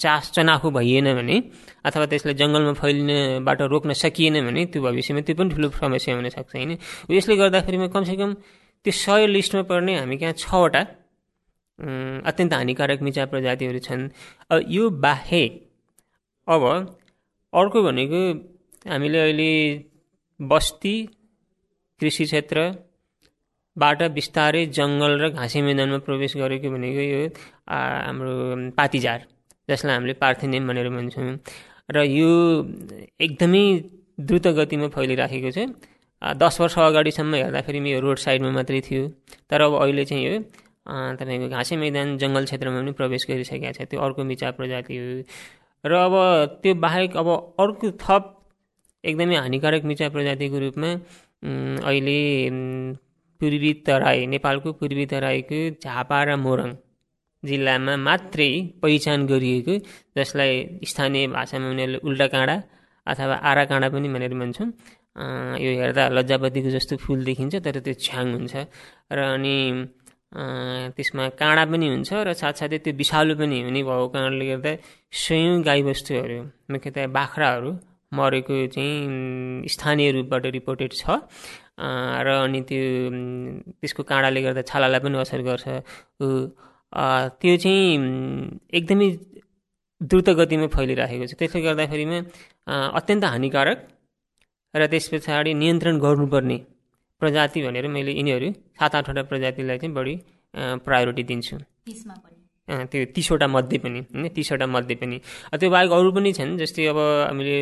चास 0.00 0.30
चनाखो 0.34 0.70
भइएन 0.70 1.06
भने 1.14 1.36
अथवा 1.84 2.06
त्यसलाई 2.06 2.34
जङ्गलमा 2.40 2.72
फैलिनेबाट 2.80 3.60
रोक्न 3.72 3.92
सकिएन 3.92 4.34
भने 4.46 4.64
त्यो 4.72 4.82
भविष्यमा 4.82 5.20
त्यो 5.26 5.34
पनि 5.36 5.50
ठुलो 5.54 5.68
समस्या 5.76 6.14
हुनसक्छ 6.16 6.56
होइन? 6.56 6.70
यसले 7.10 7.36
गर्दाखेरिमा 7.36 7.86
कमसेकम 7.94 8.30
त्यो 8.84 8.92
सय 9.04 9.26
लिस्टमा 9.26 9.62
पर्ने 9.68 9.92
हामी 9.98 10.16
कहाँ 10.16 10.32
छवटा 10.40 10.82
अत्यन्त 12.28 12.52
हानिकारक 12.54 12.98
मिचा 13.02 13.24
प्रजातिहरू 13.32 13.78
छन्। 13.86 14.02
यो 14.76 14.84
बाहेक 15.04 15.52
अब 16.48 16.62
अर्को 17.52 17.78
भनेको 17.82 18.20
हामीले 18.88 19.18
अहिले 19.20 19.50
बस्ती 20.40 20.96
कृषि 22.00 22.24
क्षेत्रबाट 23.76 24.12
बिस्तारै 24.16 24.66
जङ्गल 24.72 25.12
र 25.20 25.28
घाँसे 25.36 25.60
मैदानमा 25.60 25.98
प्रवेश 26.08 26.36
गरेको 26.36 26.68
भनेको 26.72 27.02
यो 27.04 27.20
हाम्रो 27.68 28.72
पातिजार 28.72 29.20
जसलाई 29.68 29.94
हामीले 29.96 30.14
पार्थिनियम 30.16 30.64
भनेर 30.68 30.88
भन्छौँ। 30.88 31.36
र 31.92 31.96
यो 32.08 32.30
एकदमै 33.20 33.64
द्रुत 34.16 34.46
गतिमा 34.56 34.88
फैलिराखेको 34.96 35.50
छ। 35.52 35.58
दस 36.40 36.60
वर्ष 36.60 36.78
अगाडिसम्म 36.88 37.34
हेर्दाखेरि 37.36 37.78
यो 37.92 38.00
रोड 38.00 38.16
साइडमा 38.16 38.50
मात्रै 38.56 38.80
थियो। 38.80 39.02
तर 39.50 39.60
अब 39.60 39.72
अहिले 39.84 40.04
चाहिँ 40.08 40.24
यो 40.24 40.34
तपाईँको 41.20 41.48
घाँसे 41.52 41.76
मैदान 41.76 42.16
जङ्गल 42.16 42.44
क्षेत्रमा 42.48 42.80
पनि 42.80 42.92
प्रवेश 42.96 43.22
गरिसकेको 43.28 43.72
छ। 43.76 43.80
त्यो 43.92 44.00
अर्को 44.00 44.24
मिचा 44.24 44.50
प्रजाति 44.56 44.94
हो। 44.96 45.20
र 45.84 45.92
अब 45.92 46.14
त्यो 46.64 46.72
बाहेक 46.80 47.16
अब 47.20 47.28
अर्को 47.60 47.86
थप 48.00 48.24
एकदमै 49.04 49.36
हानिकारक 49.36 49.82
मिचा 49.84 50.08
प्रजातिको 50.08 50.58
रूपमा 50.64 50.90
अहिले 51.84 52.16
पूर्वी 53.40 53.72
तराई 53.86 54.26
नेपालको 54.34 54.72
पूर्वी 54.80 55.06
तराईको 55.12 55.58
झापा 55.84 56.18
र 56.24 56.36
मोरङ 56.44 56.70
जिल्लामा 57.42 57.94
मात्रै 58.08 58.50
पहिचान 58.82 59.26
गरिएको 59.26 59.74
जसलाई 60.18 60.52
स्थानीय 60.90 61.26
भाषामा 61.36 61.66
उनीहरूले 61.70 61.98
उल्टा 62.08 62.26
काँडा 62.34 62.56
अथवा 63.06 63.34
आरा 63.50 63.64
काँडा 63.70 63.88
पनि 63.94 64.08
भनेर 64.14 64.34
भन्छौँ। 64.34 64.68
यो 65.64 65.70
हेर्दा 65.80 66.02
लज्जापतिको 66.16 66.70
जस्तो 66.76 66.94
फुल 67.04 67.24
देखिन्छ 67.24 67.54
तर 67.64 67.76
त्यो 67.80 67.94
छ्याङ 68.04 68.26
हुन्छ। 68.34 68.54
र 69.12 69.18
अनि 69.34 69.56
त्यसमा 70.96 71.24
काँडा 71.40 71.64
पनि 71.72 71.86
हुन्छ 71.88 72.10
र 72.26 72.32
साथसाथै 72.42 72.78
त्यो 72.84 72.92
विषालु 73.00 73.34
पनि 73.40 73.56
हुने 73.64 73.82
भएको 73.88 74.08
कारणले 74.14 74.44
गर्दा 74.50 74.72
स्वयं 75.22 75.64
गाईबस्तुहरू 75.68 76.38
मुख्यतया 76.72 77.06
बाख्राहरू 77.16 77.70
मरेको 78.12 78.56
चाहिँ 78.74 79.68
स्थानीय 79.74 80.08
रूपबाट 80.16 80.44
रिपोर्टेड 80.58 80.92
छ। 80.92 81.04
र 81.78 82.28
अनि 82.44 82.60
त्यो 82.68 82.82
त्यसको 83.80 84.02
काँडाले 84.10 84.40
गर्दा 84.42 84.62
छालालाई 84.70 85.00
पनि 85.04 85.16
असर 85.24 85.40
गर्छ। 85.48 85.66
त्यो 87.40 87.54
चाहिँ 87.62 87.84
एकदमै 88.78 89.08
द्रुत 90.00 90.28
गतिमा 90.40 90.66
फैलिराखेको 90.76 91.24
छ। 91.26 91.32
त्यसले 91.40 91.60
गर्दाखेरिमा 91.66 92.18
अत्यन्त 92.98 93.24
हानिकारक 93.24 93.78
र 94.74 94.82
त्यस 94.92 95.06
पछाडि 95.12 95.50
नियन्त्रण 95.62 95.96
गर्नुपर्ने 96.04 96.58
प्रजाति 97.22 97.58
भनेर 97.64 97.86
मैले 97.96 98.12
यिनीहरू 98.12 98.48
सात 98.76 98.92
आठवटा 98.94 99.22
प्रजातिलाई 99.32 99.78
चाहिँ 99.80 99.94
बढी 99.96 100.14
प्रायोरिटी 100.84 101.22
दिन्छु। 101.30 101.56
त्यो 102.68 103.04
तिसवटा 103.16 103.46
मध्ये 103.46 103.78
पनि 103.78 104.00
होइन 104.10 104.26
तिसवटा 104.36 104.66
मध्ये 104.66 104.96
पनि। 104.96 105.16
त्यो 105.54 105.70
बाहेक 105.70 105.90
अरू 105.92 106.10
पनि 106.10 106.32
छन् 106.38 106.56
जस्तै 106.58 106.86
अब 106.90 106.98
हामीले 106.98 107.58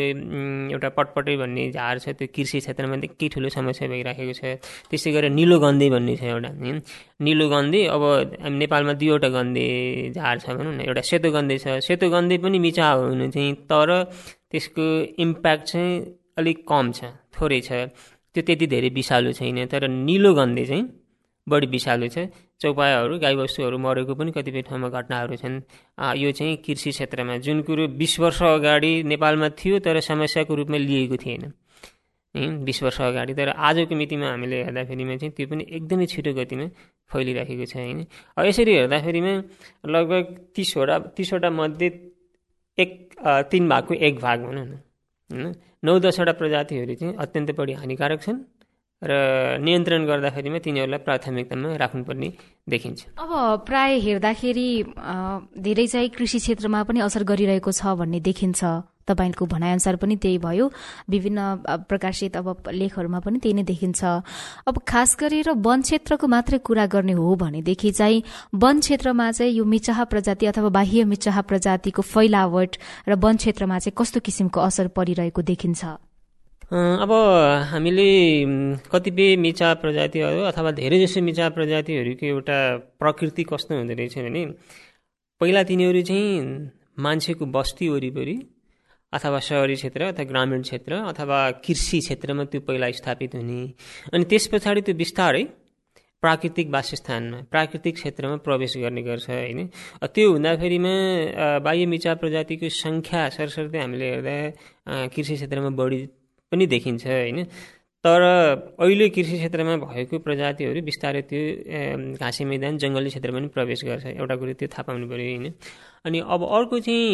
एउटा 0.73 0.89
पटपटै 0.97 1.37
भन्ने 1.37 1.71
झार 1.77 1.99
छ 2.01 2.17
त्यो 2.19 2.27
कृषि 2.35 2.59
क्षेत्रमा 2.65 2.97
निकै 3.05 3.29
ठुलो 3.29 3.49
समस्या 3.53 3.89
भइराखेको 3.89 4.33
छ। 4.33 4.43
त्यस्तै 4.91 5.11
गरेर 5.13 5.31
निलो 5.37 5.59
गन्धे 5.61 5.89
भन्ने 5.93 6.15
छ 6.17 6.23
एउटा 6.25 6.51
निलो 7.21 7.47
गन्धे 7.53 7.81
अब 7.95 8.03
हामी 8.43 8.57
नेपालमा 8.65 8.93
दुईवटा 9.01 9.29
गन्धे 9.37 9.67
झार 10.17 10.37
छ 10.41 10.57
भनौँ 10.57 10.73
न 10.73 10.81
एउटा 10.89 11.03
सेतो 11.05 11.29
गन्धे 11.37 11.57
छ। 11.59 11.67
सेतो 11.85 12.09
गन्धे 12.09 12.37
पनि 12.41 12.59
मिचा 12.65 12.89
हुनु 12.97 13.29
चाहिँ 13.29 13.53
तर 13.69 13.89
त्यसको 14.51 14.85
इम्प्याक्ट 15.21 15.65
चाहिँ 15.69 15.93
अलिक 16.41 16.59
कम 16.65 16.93
छ 16.97 17.13
थोरै 17.37 17.61
छ। 17.61 17.93
त्यो 18.35 18.43
त्यति 18.43 18.67
धेरै 18.67 18.89
विषालु 18.97 19.33
छैन 19.39 19.67
तर 19.71 19.87
निलो 19.89 20.31
गन्धे 20.35 20.65
चाहिँ 20.67 20.85
बढी 21.47 21.67
विषालु 21.67 22.09
छ। 22.09 22.19
चौपायाहरू 22.61 23.19
गाईबस्तुहरू 23.19 23.79
मरेको 23.79 24.15
पनि 24.15 24.31
कतिपय 24.33 24.63
ठाउँमा 24.69 24.89
घटनाहरू 24.89 25.37
छन्। 25.37 25.61
यो 26.17 26.31
चाहिँ 26.33 26.57
कृषि 26.65 26.91
क्षेत्रमा 26.91 27.37
जुन 27.45 27.63
कुरो 27.63 27.89
बिस 28.01 28.19
वर्ष 28.21 28.43
अगाडि 28.43 28.93
नेपालमा 29.05 29.49
थियो 29.59 29.79
तर 29.85 30.01
समस्याको 30.01 30.55
रूपमा 30.55 30.79
लिएको 30.79 31.17
थिएन। 31.17 31.53
बिस 32.65 32.83
वर्ष 32.83 33.01
अगाडि। 33.01 33.35
तर 33.35 33.49
आजको 33.49 33.95
मितिमा 33.95 34.27
हामीले 34.31 34.63
हेर्दाखेरिमा 34.65 35.17
चाहिँ 35.17 35.33
त्यो 35.37 35.47
पनि 35.47 35.63
एकदमै 35.71 36.07
छिटो 36.07 36.33
गतिमा 36.35 36.67
फैलिराखेको 37.13 37.65
छ 37.65 37.77
होइन। 37.77 38.01
यसरी 38.41 38.73
हेर्दाखेरिमा 38.75 39.33
लगभग 39.87 40.25
तिसवटा 40.57 40.99
तिसवटा 41.15 41.51
मध्ये 41.51 41.89
एक 42.79 42.91
तिन 43.51 43.69
भागको 43.69 43.95
एक 43.95 44.15
भाग 44.19 44.39
भनौँ 44.41 44.65
न 44.65 44.73
होइन। 45.31 45.55
नौ 45.85 45.99
दसवटा 46.01 46.33
प्रजातिहरू 46.33 46.95
चाहिँ 46.95 47.15
अत्यन्तै 47.15 47.53
बढी 47.53 47.73
हानिकारक 47.77 48.21
छन्। 48.23 48.39
र 49.05 49.13
नियन्त्रण 49.61 50.03
गर्दाखेरिमा 50.09 50.59
तिनीहरूलाई 50.65 51.01
प्राथमिकतामा 51.05 51.77
राख्नुपर्ने 51.77 52.29
देखिन्छ। 52.69 53.01
अब 53.21 53.31
प्राय 53.69 53.93
हेर्दाखेरि 54.01 54.69
धेरै 55.61 55.87
चाहिँ 55.87 56.09
कृषि 56.17 56.39
क्षेत्रमा 56.41 56.83
पनि 56.89 57.01
असर 57.05 57.23
गरिरहेको 57.29 57.71
छ 57.73 57.95
भन्ने 58.01 58.21
देखिन्छ। 58.25 58.65
तपाईँको 59.05 59.45
भनाइअनुसार 59.45 59.97
पनि 60.01 60.17
त्यही 60.17 60.39
भयो। 60.41 60.73
विभिन्न 61.13 61.41
प्रकाशित 61.85 62.37
अब 62.41 62.73
लेखहरूमा 62.73 63.21
पनि 63.21 63.37
त्यही 63.37 63.55
नै 63.55 63.63
देखिन्छ। 63.69 64.01
अब 64.65 64.75
खास 64.89 65.17
गरेर 65.21 65.61
वन 65.61 65.81
क्षेत्रको 65.85 66.25
मात्रै 66.25 66.59
कुरा 66.65 66.87
गर्ने 66.89 67.13
हो 67.13 67.35
भनेदेखि 67.37 67.91
चाहिँ 68.01 68.23
वन 68.57 68.81
क्षेत्रमा 68.81 69.31
चाहिँ 69.31 69.53
यो 69.53 69.65
मिचाह 69.69 70.05
प्रजाति 70.09 70.47
अथवा 70.47 70.69
बाह्य 70.73 71.05
मिचाह 71.05 71.41
प्रजातिको 71.45 72.03
फैलावट 72.03 72.77
र 73.05 73.13
वन 73.21 73.37
क्षेत्रमा 73.37 73.79
चाहिँ 73.85 73.93
कस्तो 73.93 74.21
किसिमको 74.25 74.61
असर 74.61 74.89
परिरहेको 74.97 75.43
देखिन्छ? 75.45 75.85
अब 76.73 77.11
हामीले 77.71 78.05
कतिपय 78.93 79.35
मिचा 79.37 79.73
प्रजातिहरू 79.83 80.41
अथवा 80.49 80.71
धेरै 80.81 80.99
जसो 81.01 81.21
मिचा 81.21 81.49
प्रजातिहरूको 81.57 82.27
एउटा 82.27 82.57
प्रकृति 83.01 83.43
कस्तो 83.53 83.77
हुँदो 83.77 83.95
रहेछ 83.95 84.17
भने 84.19 84.45
पहिला 85.41 85.63
तिनीहरू 85.69 86.03
चाहिँ 86.09 86.41
मान्छेको 87.05 87.45
बस्ती 87.57 87.89
वरिपरि 87.89 88.37
अथवा 89.13 89.39
सहरी 89.49 89.75
क्षेत्र 89.77 90.03
अथवा 90.05 90.25
ग्रामीण 90.33 90.63
क्षेत्र 90.63 90.93
अथवा 91.13 91.39
कृषि 91.67 91.99
क्षेत्रमा 92.01 92.45
त्यो 92.49 92.61
पहिला 92.65 92.91
स्थापित 92.97 93.35
हुने। 93.35 93.61
अनि 94.15 94.25
त्यस 94.25 94.47
पछाडि 94.53 94.81
त्यो 94.89 94.95
बिस्तारै 95.05 95.45
प्राकृतिक 96.23 96.67
वासस्थानमा 96.73 97.39
प्राकृतिक 97.53 97.95
क्षेत्रमा 97.95 98.37
प्रवेश 98.41 98.77
गर्ने 98.81 99.03
गर्छ 99.05 99.31
होइन। 99.31 99.61
त्यो 100.15 100.33
हुँदाखेरिमा 100.33 100.95
बाह्य 101.61 101.87
मिचा 101.93 102.15
प्रजातिको 102.25 102.69
सङ्ख्या 102.83 103.29
सरसर्ती 103.37 103.79
हामीले 103.79 104.11
हेर्दा 104.11 104.37
कृषि 105.15 105.35
क्षेत्रमा 105.37 105.71
बढी 105.81 106.03
पनि 106.55 106.67
देखिन्छ 106.75 107.07
होइन? 107.07 107.45
तर 108.05 108.23
अहिले 108.81 109.09
कृषि 109.17 109.37
क्षेत्रमा 109.39 109.75
भएको 109.83 110.19
प्रजातिहरू 110.25 110.81
बिस्तारै 110.85 111.23
त्यो 111.31 111.41
घाँसे 112.21 112.45
मैदान 112.45 112.77
जङ्गली 112.83 113.09
क्षेत्रमा 113.09 113.39
पनि 113.39 113.49
प्रवेश 113.57 113.85
गर्छ। 113.89 114.05
एउटा 114.21 114.35
कुरो 114.41 114.53
त्यो 114.61 114.69
थाहा 114.69 114.83
पाउनु 114.89 115.07
पऱ्यो 115.09 115.25
होइन? 115.25 115.47
अनि 116.05 116.19
अब 116.35 116.41
अर्को 116.57 116.79
चाहिँ 116.85 117.09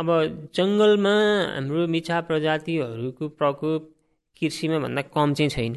अब 0.00 0.08
जङ्गलमा 0.56 1.14
हाम्रो 1.54 1.86
मिछा 1.94 2.20
प्रजातिहरूको 2.28 3.28
प्रकोप 3.40 3.80
कृषिमा 4.40 4.78
भन्दा 4.84 5.02
कम 5.12 5.28
चाहिँ 5.36 5.50
छैन। 5.56 5.74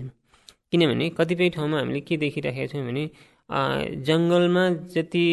किनभने 0.71 1.09
कतिपय 1.19 1.49
ठाउँमा 1.55 1.77
हामीले 1.79 1.99
के 2.07 2.15
देखिरहेका 2.23 2.65
छौँ 2.71 2.83
भने 2.87 3.03
जङ्गलमा 4.07 4.63
जति 4.95 5.25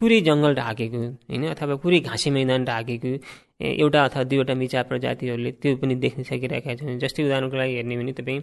पुरै 0.00 0.20
जङ्गल 0.28 0.52
ढाकेको 0.54 0.98
होइन? 1.30 1.42
अथवा 1.54 1.74
पुरै 1.84 2.00
घाँसे 2.10 2.30
मैदान 2.34 2.64
ढाकेको 2.66 3.12
एउटा 3.62 4.00
अथवा 4.04 4.22
दुईवटा 4.30 4.54
मिचा 4.54 4.82
प्रजातिहरूले 4.90 5.50
त्यो 5.62 5.76
पनि 5.80 5.94
देख्न 6.04 6.22
सकिरहेका 6.26 6.74
छन्। 6.78 6.98
जस्तै 7.02 7.22
उदाहरणको 7.26 7.56
लागि 7.56 7.74
हेर्ने 7.78 7.94
भने 7.96 8.12
तपाईँ 8.18 8.40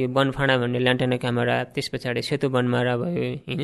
यो 0.00 0.06
बनफाँडा 0.16 0.54
भन्ने 0.62 0.78
ल्यान्टाना 0.84 1.16
क्यामेरा 1.22 1.56
त्यस 1.74 1.88
पछाडि 1.92 2.22
सेतो 2.28 2.48
बनमारा 2.56 2.94
भयो 2.96 3.24
होइन? 3.46 3.62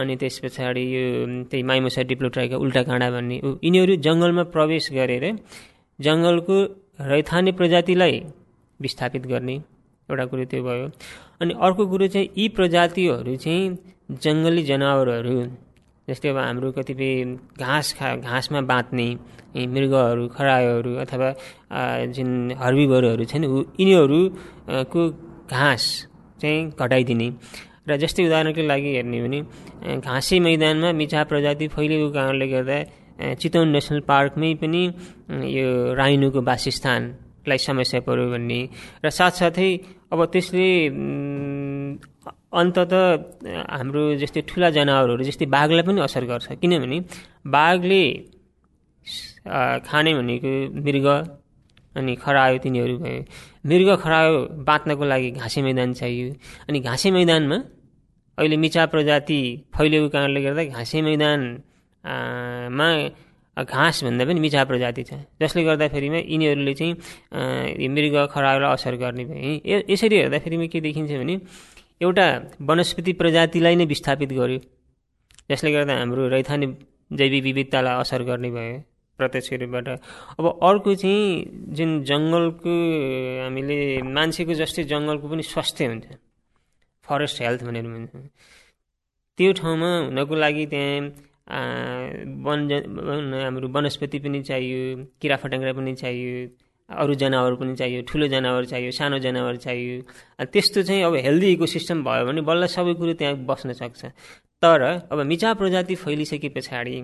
अनि 0.00 0.14
त्यस 0.20 0.36
पछाडि 0.44 0.82
यो 0.94 1.04
त्यही 1.50 1.62
माइमोसा 1.70 2.02
डिप्लोट्राइका 2.10 2.56
उल्टा 2.64 2.82
काँडा 2.88 3.08
भन्ने 3.10 3.36
यिनीहरू 3.66 3.94
जङ्गलमा 4.06 4.44
प्रवेश 4.54 4.84
गरेर 4.98 5.24
जङ्गलको 5.98 6.56
रैथाने 7.10 7.52
प्रजातिलाई 7.58 8.14
विस्थापित 8.80 9.24
गर्ने 9.26 9.56
एउटा 10.08 10.24
कुरो 10.30 10.44
त्यो 10.50 10.62
भयो। 10.62 10.86
अनि 11.42 11.52
अर्को 11.66 11.82
कुरो 11.90 12.06
चाहिँ 12.14 12.28
यी 12.38 12.48
प्रजातिहरू 12.58 13.34
चाहिँ 13.44 13.62
जङ्गली 14.24 14.62
जनावरहरू 14.70 15.34
जस्तै 16.08 16.28
अब 16.32 16.38
हाम्रो 16.38 16.72
कतिपय 16.72 17.10
घाँस 17.60 17.86
खा 17.98 18.08
घाँसमा 18.24 18.60
बाँच्ने 18.72 19.08
मृगहरू 19.74 20.24
खरायोहरू 20.36 20.92
अथवा 21.04 21.28
जुन 22.16 22.30
हर्बीबरहरू 22.56 23.24
छन् 23.32 23.44
यिनीहरूको 23.80 25.02
घाँस 25.52 25.84
चाहिँ 26.40 26.60
घटाइदिने। 26.80 27.28
र 27.88 27.96
जस्तै 27.96 28.24
उदाहरणको 28.28 28.62
लागि 28.72 28.90
हेर्ने 28.96 29.18
भने 29.24 29.40
घाँसे 30.00 30.40
मैदानमा 30.40 30.92
मिछा 31.00 31.20
प्रजाति 31.30 31.66
फैलिएको 31.76 32.08
कारणले 32.16 32.46
गर्दा 32.52 32.78
चितवन 33.40 33.68
नेसनल 33.76 34.00
पार्कमै 34.08 34.52
पनि 34.60 34.82
यो 35.56 35.68
राइनुको 36.00 36.40
वासस्थानलाई 36.50 37.58
समस्या 37.68 38.00
पऱ्यो 38.06 38.26
भन्ने। 38.32 38.60
र 39.04 39.06
साथसाथै 39.10 39.70
अब 40.12 40.20
त्यसले 40.32 40.68
अन्तत 42.52 42.92
हाम्रो 43.70 44.02
जस्तै 44.22 44.40
ठुला 44.48 44.68
जनावरहरू 44.76 45.22
जस्तै 45.28 45.46
बाघलाई 45.52 45.84
पनि 45.88 46.00
असर 46.00 46.24
गर्छ। 46.30 46.46
किनभने 46.60 46.98
बाघले 47.44 48.02
खाने 49.88 50.10
भनेको 50.18 50.50
मृग 50.84 51.06
अनि 51.96 52.12
खरायो 52.24 52.56
तिनीहरू 52.64 52.94
भयो। 53.04 53.22
मृग 53.68 53.88
खरायो 54.02 54.32
बाँच्नको 54.68 55.04
लागि 55.12 55.30
घाँसे 55.40 55.60
मैदान 55.62 55.92
चाहियो। 56.00 56.26
अनि 56.68 56.78
घाँसे 56.80 57.08
मैदानमा 57.10 57.58
अहिले 58.38 58.56
मिचा 58.64 58.82
प्रजाति 58.92 59.40
फैलिएको 59.74 60.08
कारणले 60.14 60.40
गर्दा 60.42 60.62
घाँसे 60.76 60.98
मैदानमा 61.08 62.88
घाँस 63.56 63.96
भन्दा 64.04 64.24
पनि 64.24 64.40
मिचा 64.40 64.64
प्रजाति 64.70 65.02
छ। 65.02 65.12
जसले 65.42 65.60
गर्दाखेरिमा 65.68 66.18
यिनीहरूले 66.32 66.74
चाहिँ 66.78 66.94
मृग 67.94 68.14
खरायोलाई 68.32 68.72
असर 68.72 68.94
गर्ने 69.02 69.24
भए 69.28 69.84
यसरी 69.90 70.16
हेर्दाखेरिमा 70.16 70.66
के 70.72 70.78
देखिन्छ 70.80 71.10
भने 71.12 71.36
एउटा 72.00 72.26
वनस्पति 72.68 73.12
प्रजातिलाई 73.20 73.74
नै 73.76 73.84
विस्थापित 73.92 74.32
गर्यो। 74.38 74.58
जसले 75.50 75.70
गर्दा 75.72 75.94
हाम्रो 75.98 76.28
रैथाने 76.34 76.66
जैविक 77.18 77.42
विविधतालाई 77.44 77.94
असर 78.00 78.22
गर्ने 78.28 78.50
भयो 78.56 78.78
प्रत्यक्ष 79.18 79.52
रूपबाट 79.62 79.88
अब 80.38 80.44
अर्को 80.68 80.94
चाहिँ 81.02 81.74
जुन 81.76 81.90
जङ्गलको 82.10 82.74
हामीले 83.42 83.76
मान्छेको 84.16 84.54
जस्तै 84.60 84.82
जङ्गलको 84.92 85.26
पनि 85.28 85.42
स्वास्थ्य 85.42 85.86
हुन्छ। 85.90 86.06
फरेस्ट 87.06 87.36
हेल्थ 87.42 87.60
भनेर 87.66 87.86
भन्छ। 87.94 88.12
त्यो 89.38 89.52
ठाउँमा 89.58 89.90
हुनको 90.06 90.34
लागि 90.44 90.64
त्यहाँ 90.72 90.98
वन 92.46 92.60
हाम्रो 93.42 93.68
वनस्पति 93.74 94.18
पनि 94.24 94.38
चाहियो 94.48 94.78
किराफट्याङ्ग्रा 95.20 95.72
पनि 95.78 95.92
चाहियो। 96.02 96.34
अरू 96.88 97.14
जनावर 97.20 97.54
पनि 97.60 97.74
चाहियो 97.76 98.02
ठुलो 98.08 98.26
जनावर 98.32 98.64
चाहियो 98.64 98.90
सानो 98.96 99.18
जनावर 99.20 99.56
चाहियो। 99.60 99.96
त्यस्तो 100.52 100.82
चाहिँ 100.88 101.02
अब 101.04 101.14
हेल्दी 101.26 101.48
इको 101.52 101.66
सिस्टम 101.66 102.02
भयो 102.04 102.24
भने 102.26 102.40
बल्ल 102.48 102.66
सबै 102.66 102.94
कुरो 102.96 103.12
त्यहाँ 103.20 103.34
बस्न 103.44 103.72
सक्छ। 103.76 104.04
तर 104.62 104.80
अब 105.12 105.18
मिचा 105.28 105.52
प्रजाति 105.60 105.94
फैलिसके 105.94 106.48
पछाडि 106.56 106.96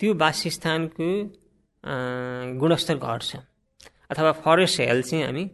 त्यो 0.00 0.14
वासस्थानको 0.14 1.08
गुणस्तर 2.60 2.96
घट्छ। 2.96 3.30
अथवा 4.10 4.32
फरेस्ट 4.44 4.80
हेल्थ 4.80 5.06
चाहिँ 5.10 5.24
हामी 5.24 5.44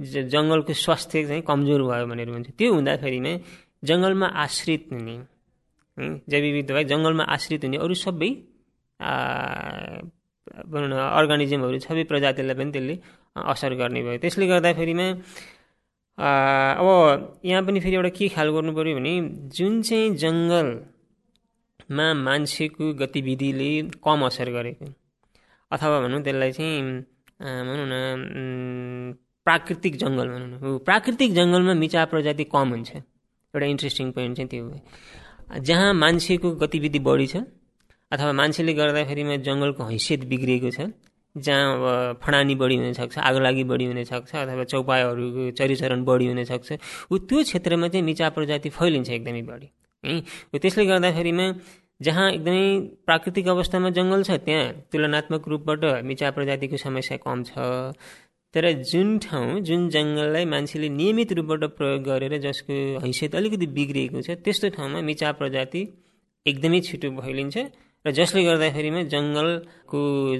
जङ्गलको 0.00 0.72
स्वास्थ्य 0.74 1.24
चाहिँ 1.28 1.42
कमजोर 1.46 1.82
भयो 1.90 2.06
भनेर 2.10 2.30
भन्छ। 2.30 2.48
त्यो 2.58 2.68
हुँदाखेरिमा 2.74 3.32
जङ्गलमा 3.84 4.26
आश्रित 4.44 4.82
हुने 4.92 5.16
जैविक 6.30 6.52
विविधता 6.52 6.82
जङ्गलमा 6.90 7.24
आश्रित 7.34 7.64
हुने 7.64 7.76
अरू 7.84 7.94
सबै 7.94 8.30
भनौँ 10.72 10.88
न 10.88 10.94
अर्गानिजमहरू 11.18 11.78
सबै 11.86 12.04
प्रजातिलाई 12.10 12.54
पनि 12.58 12.70
त्यसले 12.74 12.94
असर 13.52 13.72
गर्ने 13.80 14.00
भयो। 14.02 14.18
त्यसले 14.24 14.46
गर्दाखेरिमा 14.52 15.06
अब 16.18 16.86
यहाँ 17.50 17.62
पनि 17.66 17.78
फेरि 17.80 17.96
एउटा 17.96 18.10
के 18.18 18.28
ख्याल 18.34 18.48
गर्नु 18.54 18.72
पऱ्यो 18.78 18.94
भने 18.98 19.12
जुन 19.56 19.72
चाहिँ 19.88 20.08
जङ्गलमा 20.22 22.06
मान्छेको 22.26 22.84
गतिविधिले 23.00 23.70
कम 24.04 24.20
असर 24.26 24.48
गरेको 24.56 24.86
अथवा 25.70 25.96
भनौँ 26.04 26.20
त्यसलाई 26.26 26.52
चाहिँ 26.58 26.80
भनौँ 27.68 27.86
न 27.92 27.94
प्राकृतिक 29.46 29.94
जङ्गल 30.02 30.28
भनौँ 30.34 30.48
न 30.52 30.78
प्राकृतिक 30.88 31.30
जङ्गलमा 31.38 31.74
मिचा 31.82 32.04
प्रजाति 32.12 32.44
कम 32.54 32.68
हुन्छ। 32.74 32.90
एउटा 33.54 33.66
इन्ट्रेस्टिङ 33.66 34.06
पोइन्ट 34.16 34.36
चाहिँ 34.36 34.48
त्यो 34.50 35.60
जहाँ 35.68 35.92
मान्छेको 35.94 36.48
गतिविधि 36.62 36.98
बढी 37.08 37.26
छ 37.26 37.36
अथवा 38.12 38.32
मान्छेले 38.40 38.72
गर्दाखेरिमा 38.74 39.36
जङ्गलको 39.48 39.82
हैसियत 39.92 40.24
बिग्रिएको 40.30 40.70
छ 40.76 40.90
जहाँ 41.34 41.66
अब 41.74 42.18
फडानी 42.22 42.54
बढी 42.60 42.76
हुनसक्छ 42.76 43.18
आगोलागी 43.18 43.64
बढी 43.70 43.84
हुनसक्छ 43.86 44.34
अथवा 44.36 44.64
चौपायाहरूको 44.72 45.50
चरिचरण 45.58 46.02
बढी 46.04 46.26
हुनसक्छ 46.26 46.78
ऊ 47.12 47.18
त्यो 47.30 47.42
क्षेत्रमा 47.50 47.88
चाहिँ 47.88 48.04
मिचा 48.06 48.28
प्रजाति 48.36 48.68
फैलिन्छ 48.78 49.10
एकदमै 49.10 49.42
बढी। 49.50 49.68
है? 50.04 50.20
त्यसले 50.58 50.84
गर्दाखेरिमा 50.86 51.46
जहाँ 52.00 52.26
एकदमै 52.32 52.64
प्राकृतिक 53.06 53.48
अवस्थामा 53.54 53.90
जङ्गल 53.98 54.22
छ 54.28 54.30
त्यहाँ 54.46 54.66
तुलनात्मक 54.92 55.48
रूपबाट 55.48 55.84
मिचा 56.10 56.30
प्रजातिको 56.36 56.76
समस्या 56.86 57.16
कम 57.26 57.42
छ। 57.46 57.94
तर 58.54 58.64
जुन 58.90 59.18
ठाउँ 59.22 59.60
जुन 59.68 59.88
जङ्गललाई 59.94 60.44
मान्छेले 60.54 60.88
नियमित 60.88 61.32
रूपबाट 61.38 61.64
प्रयोग 61.78 62.02
गरेर 62.08 62.34
जसको 62.46 62.74
हैसियत 63.06 63.34
अलिकति 63.38 63.66
बिग्रिएको 63.78 64.22
छ 64.26 64.34
त्यस्तो 64.44 64.68
ठाउँमा 64.76 65.00
मिचा 65.10 65.30
प्रजाति 65.38 65.82
एकदमै 66.46 66.80
छिटो 66.88 67.08
फैलिन्छ। 67.20 67.56
र 68.00 68.10
जसले 68.16 68.40
गर्दाखेरिमा 68.44 69.00
जङ्गलको 69.12 69.98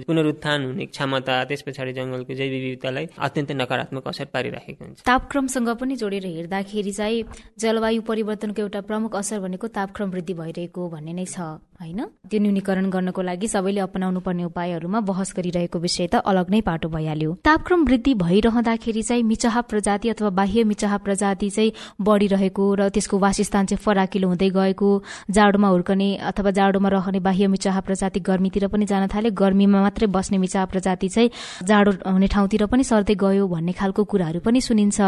पुनरुत्थान 0.09 0.61
हुने 0.64 0.85
क्षमता 0.96 1.35
त्यस 1.44 1.62
पछाडि 1.68 1.92
जङ्गलको 1.92 2.33
जैव 2.33 2.51
विविधतालाई 2.57 3.07
अत्यन्तै 3.20 3.55
नकारात्मक 3.61 4.05
असर 4.09 4.27
पारिराखेको 4.33 4.81
हुन्छ। 4.85 5.05
तापक्रमसँग 5.05 5.68
पनि 5.77 5.94
जोडेर 6.01 6.25
हेर्दाखेरि 6.40 6.92
चाहिँ 6.96 7.25
जलवायु 7.61 8.01
परिवर्तनको 8.09 8.61
एउटा 8.64 8.81
प्रमुख 8.88 9.12
असर 9.20 9.38
भनेको 9.44 9.66
तापक्रम 9.77 10.09
वृद्धि 10.09 10.35
भइरहेको 10.40 10.88
भन्ने 10.88 11.12
नै 11.20 11.27
छ। 11.29 11.61
होइन? 11.81 12.01
त्यो 12.31 12.40
न्यूनीकरण 12.40 12.90
गर्नको 12.90 13.23
लागि 13.23 13.49
सबैले 13.49 13.81
अपनाउनु 13.81 14.21
पर्ने 14.21 14.45
उपायहरूमा 14.45 15.01
बहस 15.01 15.33
गरिरहेको 15.37 15.79
विषय 15.79 16.07
त 16.07 16.14
अलग 16.23 16.51
नै 16.51 16.61
पाटो 16.61 16.88
भइहाल्यो। 16.88 17.31
तापक्रम 17.45 17.85
वृद्धि 17.85 18.14
भइरहँदाखेरि 18.14 19.03
चाहिँ 19.03 19.23
मिचहा 19.23 19.61
प्रजाति 19.71 20.09
अथवा 20.09 20.31
बाह्य 20.31 20.64
मिचहा 20.64 20.97
प्रजाति 20.99 21.51
चाहिँ 21.51 21.73
बढिरहेको 22.01 22.64
र 22.75 22.88
त्यसको 22.90 23.19
वासस्थान 23.19 23.66
चाहिँ 23.66 23.83
फराकिलो 23.85 24.29
हुँदै 24.29 24.51
गएको 24.51 24.90
जाडोमा 25.31 25.69
हुर्कने 25.69 26.09
अथवा 26.31 26.51
जाडोमा 26.51 26.88
रहने 26.88 27.21
बाह्य 27.21 27.47
मिचाहा 27.49 27.81
प्रजाति 27.81 28.21
गर्मीतिर 28.21 28.69
पनि 28.69 28.85
जान 28.87 29.07
थाले। 29.09 29.31
गर्मीमा 29.33 29.81
मात्रै 29.81 30.07
बस्ने 30.07 30.38
मिचाहा 30.38 30.64
प्रजाति 30.66 31.09
चाहिँ 31.09 31.31
जाडो 31.64 31.90
हुने 32.05 32.27
ठाउँतिर 32.29 32.66
पनि 32.66 32.85
सर्दै 32.85 33.14
गयो 33.16 33.49
भन्ने 33.49 33.73
खालको 33.73 34.05
कुराहरू 34.05 34.40
पनि 34.45 34.61
सुनिन्छ। 34.61 35.01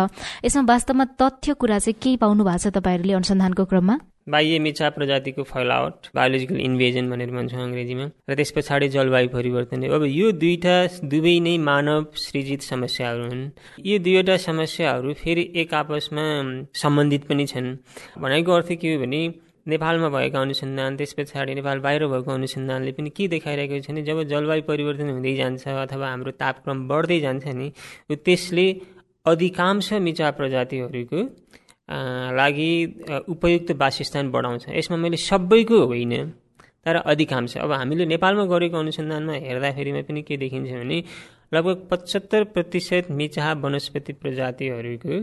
यसमा 0.45 0.63
वास्तवमा 0.65 1.05
तथ्य 1.21 1.55
कुरा 1.55 1.79
चाहिँ 1.79 2.01
केही 2.01 2.17
पाउनु 2.17 2.45
भएको 2.45 2.59
छ 2.59 2.73
तपाईँहरूले 2.73 3.13
अनुसन्धानको 3.13 3.65
क्रममा? 3.65 3.99
बाह्य 4.27 4.59
मिचा 4.59 4.89
प्रजातिको 4.91 5.43
फैलावट 5.43 6.07
बायोलोजिकल 6.15 6.59
इन्भेजन 6.61 7.11
भनेर 7.11 7.31
भन्छौँ 7.31 7.63
अङ्ग्रेजीमा 7.63 8.05
र 8.31 8.35
त्यस 8.35 8.51
पछाडि 8.57 8.89
जलवायु 8.89 9.29
परिवर्तन 9.29 9.83
अब 9.91 10.05
यो 10.07 10.31
दुईटा 10.39 10.77
दुवै 11.13 11.39
नै 11.47 11.57
मानव 11.59 12.05
सृजित 12.17 12.63
समस्याहरू 12.63 13.25
हुन्। 13.29 13.43
यो 13.87 13.99
दुईवटा 13.99 14.37
समस्याहरू 14.47 15.13
फेरि 15.23 15.45
एक 15.63 15.75
आपसमा 15.75 16.27
सम्बन्धित 16.83 17.25
पनि 17.29 17.47
छन्। 17.47 17.69
भनेको 18.23 18.53
अर्थ 18.53 18.73
के 18.79 18.95
हो 18.95 19.01
भने 19.03 19.23
नेपालमा 19.69 20.09
भएका 20.15 20.41
अनुसन्धान 20.41 20.97
त्यस 20.97 21.13
पछाडि 21.19 21.55
नेपाल 21.55 21.79
बाहिर 21.83 22.07
भएको 22.07 22.31
अनुसन्धानले 22.33 22.93
पनि 22.93 23.11
के 23.11 23.29
देखाइरहेको 23.35 23.81
छ 23.83 23.91
भने 23.91 24.03
जब 24.07 24.23
जलवायु 24.31 24.63
परिवर्तन 24.71 25.11
हुँदै 25.11 25.35
जान्छ 25.35 25.69
अथवा 25.69 26.07
हाम्रो 26.11 26.31
तापक्रम 26.39 26.89
बढ्दै 26.89 27.21
जान्छ 27.27 27.47
नि 27.59 27.71
त्यसले 28.11 28.67
अधिकांश 29.27 29.93
मिचा 30.07 30.31
प्रजातिहरूको 30.39 31.21
लागि 32.37 32.70
उपयुक्त 33.28 33.70
वासस्थान 33.81 34.31
बढाउँछ। 34.31 34.68
यसमा 34.70 34.96
मैले 34.96 35.16
सबैको 35.18 35.78
होइन 35.87 36.14
तर 36.87 36.96
अधिकांश 36.96 37.57
अब 37.57 37.72
हामीले 37.72 38.05
नेपालमा 38.07 38.44
गरेको 38.52 38.76
अनुसन्धानमा 38.78 39.33
हेर्दाखेरिमा 39.46 40.00
पनि 40.09 40.22
के 40.22 40.37
देखिन्छ 40.37 40.70
भने 40.72 40.98
लगभग 41.55 41.87
पचहत्तर 41.90 42.44
प्रतिशत 42.55 43.11
मिचाहा 43.11 43.52
वनस्पति 43.62 44.12
प्रजातिहरूको 44.12 45.14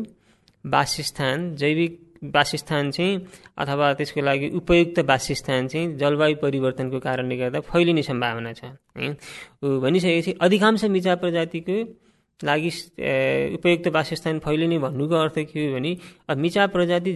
वासस्थान 0.65 1.55
जैविक 1.55 1.91
वासस्थान 2.35 2.91
चाहिँ 2.91 3.15
अथवा 3.57 3.93
त्यसको 3.93 4.21
लागि 4.21 4.49
उपयुक्त 4.55 4.99
वासस्थान 5.09 5.67
चाहिँ 5.67 5.95
जलवायु 5.97 6.35
परिवर्तनको 6.41 6.99
कारणले 6.99 7.35
गर्दा 7.37 7.59
फैलिने 7.71 8.03
सम्भावना 8.03 8.53
छ 8.53 8.63
है। 8.63 9.09
भनिसकेपछि 9.79 10.31
अधिकांश 10.41 10.83
मिचा 10.85 11.15
प्रजातिको 11.15 11.77
लागि 12.43 12.69
उपयुक्त 13.55 13.87
वासस्थान 13.95 14.39
फैलिने 14.39 14.77
भन्नुको 14.79 15.15
अर्थ 15.15 15.37
के 15.51 15.65
हो 15.65 15.73
भने 15.73 15.91
मिचा 16.41 16.67
प्रजाति 16.75 17.13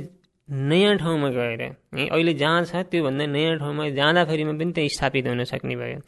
नयाँ 0.49 0.95
ठाउँमा 0.97 1.29
गएर 1.29 1.61
है 1.61 1.69
अहिले 2.07 2.33
जहाँ 2.33 2.63
छ 2.65 2.83
त्योभन्दा 2.91 3.25
नयाँ 3.25 3.57
ठाउँमा 3.59 3.89
जाँदाखेरिमा 3.95 4.53
पनि 4.59 4.71
त्यहाँ 4.71 4.89
स्थापित 4.89 5.27
हुन 5.27 5.43
सक्ने 5.43 5.75
भयो। 5.75 5.99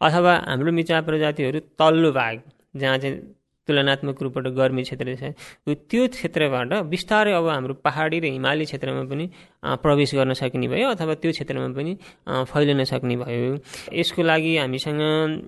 अथवा 0.00 0.32
हाम्रो 0.48 0.72
मिचा 0.72 1.00
प्रजातिहरू 1.08 1.60
तल्लो 1.78 2.12
भाग 2.12 2.42
जहाँ 2.76 2.98
चाहिँ 2.98 3.16
तुलनात्मक 3.68 4.22
रूपबाट 4.22 4.46
गर्मी 4.56 4.82
क्षेत्र 4.82 5.14
छ 5.20 5.34
त्यो 5.68 6.08
क्षेत्रबाट 6.08 6.72
बिस्तारै 6.88 7.32
अब 7.32 7.48
हाम्रो 7.48 7.74
पहाडी 7.84 8.18
र 8.20 8.24
हिमाली 8.32 8.64
क्षेत्रमा 8.64 9.04
पनि 9.12 9.28
प्रवेश 9.62 10.14
गर्न 10.14 10.32
सक्ने 10.34 10.68
भयो 10.68 10.88
अथवा 10.90 11.14
त्यो 11.22 11.30
क्षेत्रमा 11.32 11.68
पनि 11.78 11.92
फैलिन 12.50 12.84
सक्ने 12.84 13.16
भयो। 13.16 13.56
यसको 13.94 14.22
लागि 14.22 14.56
हामीसँग 14.56 15.00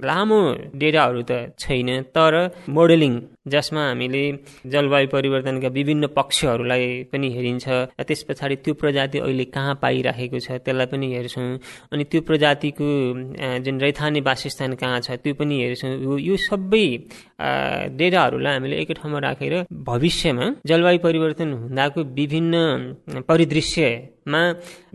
लामो 0.05 0.41
डेटाहरू 0.81 1.23
त 1.23 1.33
छैन 1.59 1.89
तर 2.15 2.35
मोडेलिङ 2.71 3.13
जसमा 3.45 3.83
हामीले 3.89 4.23
जलवायु 4.73 5.09
परिवर्तनका 5.13 5.69
विभिन्न 5.69 6.07
पक्षहरूलाई 6.17 6.85
पनि 7.13 7.29
हेरिन्छ 7.35 7.67
त्यस 8.01 8.23
पछाडि 8.29 8.57
त्यो 8.65 8.75
प्रजाति 8.81 9.19
अहिले 9.19 9.45
कहाँ 9.53 9.75
पाइराखेको 9.83 10.39
छ 10.39 10.63
त्यसलाई 10.65 10.87
पनि 10.93 11.07
हेर्छौँ। 11.15 11.49
अनि 11.93 12.05
त्यो 12.11 12.21
प्रजातिको 12.29 12.89
जुन 13.65 13.81
रैथाने 13.81 14.21
वासस्थान 14.25 14.75
कहाँ 14.81 15.01
छ 15.01 15.19
त्यो 15.21 15.35
पनि 15.35 15.55
हेर्छौँ। 15.61 15.93
यो 16.21 16.37
सबै 16.49 16.87
डेटाहरूलाई 17.99 18.53
हामीले 18.55 18.77
एकै 18.81 18.95
ठाउँमा 18.95 19.19
राखेर 19.27 19.55
भविष्यमा 19.91 20.47
जलवायु 20.67 20.99
परिवर्तन 21.05 21.53
हुँदाको 21.53 22.01
विभिन्न 22.17 22.55
परिदृश्यमा 24.05 24.41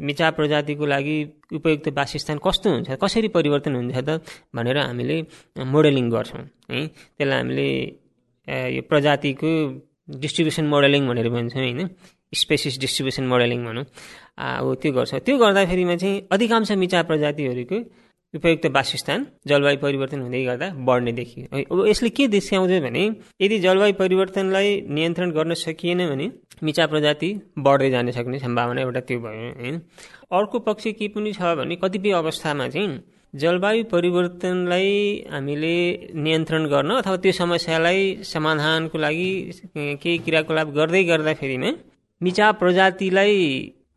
मिचा 0.06 0.30
प्रजातिको 0.38 0.86
लागि 0.86 1.18
उपयुक्त 1.54 1.88
वासस्थान 1.98 2.38
कस्तो 2.46 2.68
हुन्छ 2.70 2.90
कसरी 3.04 3.28
परिवर्तन 3.38 3.76
हुन्छ 3.76 3.98
त 3.98 4.10
भनेर 4.56 4.78
हामीले 4.78 5.18
मोडलिङ 5.58 6.06
गर्छौँ 6.10 6.44
है। 6.72 6.80
त्यसलाई 7.18 7.40
हामीले 7.40 7.68
यो 8.76 8.82
प्रजातिको 8.90 9.50
डिस्ट्रिब्युसन 10.24 10.66
मोडलिङ 10.74 11.02
भनेर 11.10 11.30
भन्छौँ 11.30 11.62
होइन। 11.64 11.90
स्पेसिस 12.34 12.80
डिस्ट्रिब्युसन 12.80 13.26
मोडलिङ 13.26 13.60
भनौँ। 13.66 13.86
अब 14.38 14.66
त्यो 14.82 14.92
गर्छ। 14.94 15.12
त्यो 15.26 15.36
गर्दाखेरिमा 15.38 15.96
चाहिँ 16.02 16.16
अधिकांश 16.32 16.72
मिचा 16.82 17.02
प्रजातिहरूको 17.10 17.78
उपयुक्त 18.34 18.66
वासस्थान 18.76 19.26
जलवायु 19.48 19.78
परिवर्तन 19.78 20.22
हुँदै 20.22 20.44
गर्दा 20.46 20.68
बढ्ने 20.88 21.12
देखियो। 21.12 21.46
अब 21.72 21.86
यसले 21.88 22.10
के 22.10 22.28
देखाउँछ 22.28 22.72
भने 22.82 23.04
यदि 23.42 23.60
जलवायु 23.60 23.94
परिवर्तनलाई 23.94 24.70
नियन्त्रण 24.90 25.32
गर्न 25.32 25.54
सकिएन 25.58 26.08
भने 26.10 26.28
मिचा 26.64 26.86
प्रजाति 26.88 27.30
बढ्दै 27.60 27.90
जान 27.90 28.12
सक्ने 28.12 28.40
सम्भावना 28.40 28.82
एउटा 28.82 29.02
त्यो 29.10 29.20
भयो 29.20 29.50
होइन 29.62 29.82
अर्को 30.32 30.60
पक्ष 30.68 30.88
के 31.00 31.08
पनि 31.08 31.34
छ 31.34 31.56
भने 31.58 31.76
कतिपय 31.76 32.12
अवस्थामा 32.14 32.68
चाहिँ 32.70 33.02
जलवायु 33.34 33.84
परिवर्तनलाई 33.92 34.94
हामीले 35.32 35.76
नियन्त्रण 36.18 36.66
गर्न 36.68 36.92
अथवा 36.92 37.18
त्यो 37.24 37.32
समस्यालाई 37.32 38.00
समाधानको 38.26 38.98
लागि 38.98 39.32
केही 39.74 40.18
क्रियाकलाप 40.18 40.68
गर्दै 40.78 41.04
गर्दाखेरिमा 41.04 41.72
मिचा 42.22 42.52
प्रजातिलाई 42.62 43.36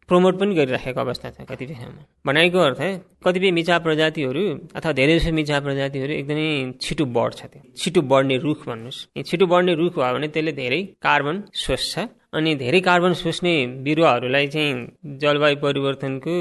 प्रमोट 0.08 0.38
पनि 0.40 0.54
गरिराखेको 0.54 1.00
अवस्था 1.00 1.30
छ 1.30 1.44
कतिपय 1.50 1.74
ठाउँमा। 1.74 2.02
भनाइको 2.26 2.58
अर्थ 2.58 2.80
कतिपय 3.24 3.50
मिचा 3.58 3.78
प्रजातिहरू 3.86 4.42
अथवा 4.76 4.92
धेरै 4.98 5.18
जसो 5.18 5.32
मिचा 5.32 5.60
प्रजातिहरू 5.66 6.12
एकदमै 6.12 6.48
छिटो 6.82 7.04
बढ्छ 7.16 7.40
त्यो। 7.42 7.60
छिटो 7.80 8.00
बढ्ने 8.12 8.36
रुख 8.46 8.66
भन्नुहोस्। 8.68 8.98
छिटो 9.28 9.46
बढ्ने 9.46 9.72
रुख 9.80 9.94
भयो 9.98 10.12
भने 10.14 10.28
त्यसले 10.34 10.52
धेरै 10.52 10.80
कार्बन 11.06 11.36
सोच्छ 11.64 11.92
अनि 12.32 12.54
धेरै 12.56 12.80
कार्बन 12.80 13.12
सोच्ने 13.12 13.54
बिरुवाहरूलाई 13.84 14.46
चाहिँ 14.48 15.16
जलवायु 15.20 15.56
परिवर्तनको 15.64 16.34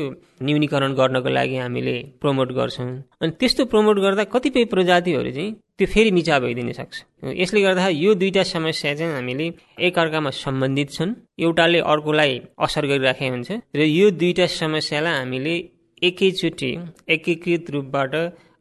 न्यूनीकरण 0.45 0.93
गर्नको 0.99 1.29
लागि 1.29 1.57
हामीले 1.57 1.95
प्रमोट 2.21 2.51
गर्छौँ। 2.59 2.87
अनि 3.21 3.31
त्यस्तो 3.39 3.65
प्रमोट 3.71 3.97
गर्दा 3.99 4.23
कतिपय 4.33 4.65
प्रजातिहरू 4.73 5.31
चाहिँ 5.31 5.51
त्यो 5.77 5.87
फेरि 5.93 6.11
मिचा 6.17 6.39
भइदिन 6.39 6.71
सक्छ। 6.79 6.95
यसले 7.41 7.61
गर्दा 7.61 7.87
यो 7.91 8.13
दुईवटा 8.21 8.43
समस्या 8.55 8.93
चाहिँ 8.95 9.13
हामीले 9.13 9.47
एकअर्कामा 9.87 10.29
सम्बन्धित 10.43 10.89
छन्। 10.95 11.11
एउटाले 11.43 11.79
अर्कोलाई 11.91 12.39
असर 12.65 12.85
गरिराखेको 12.91 13.31
हुन्छ। 13.35 13.51
र 13.75 13.81
यो 13.99 14.09
दुईवटा 14.15 14.45
समस्यालाई 14.47 15.15
हामीले 15.19 15.55
एकैचोटि 16.01 16.71
एकीकृत 17.13 17.69
रूपबाट 17.71 18.13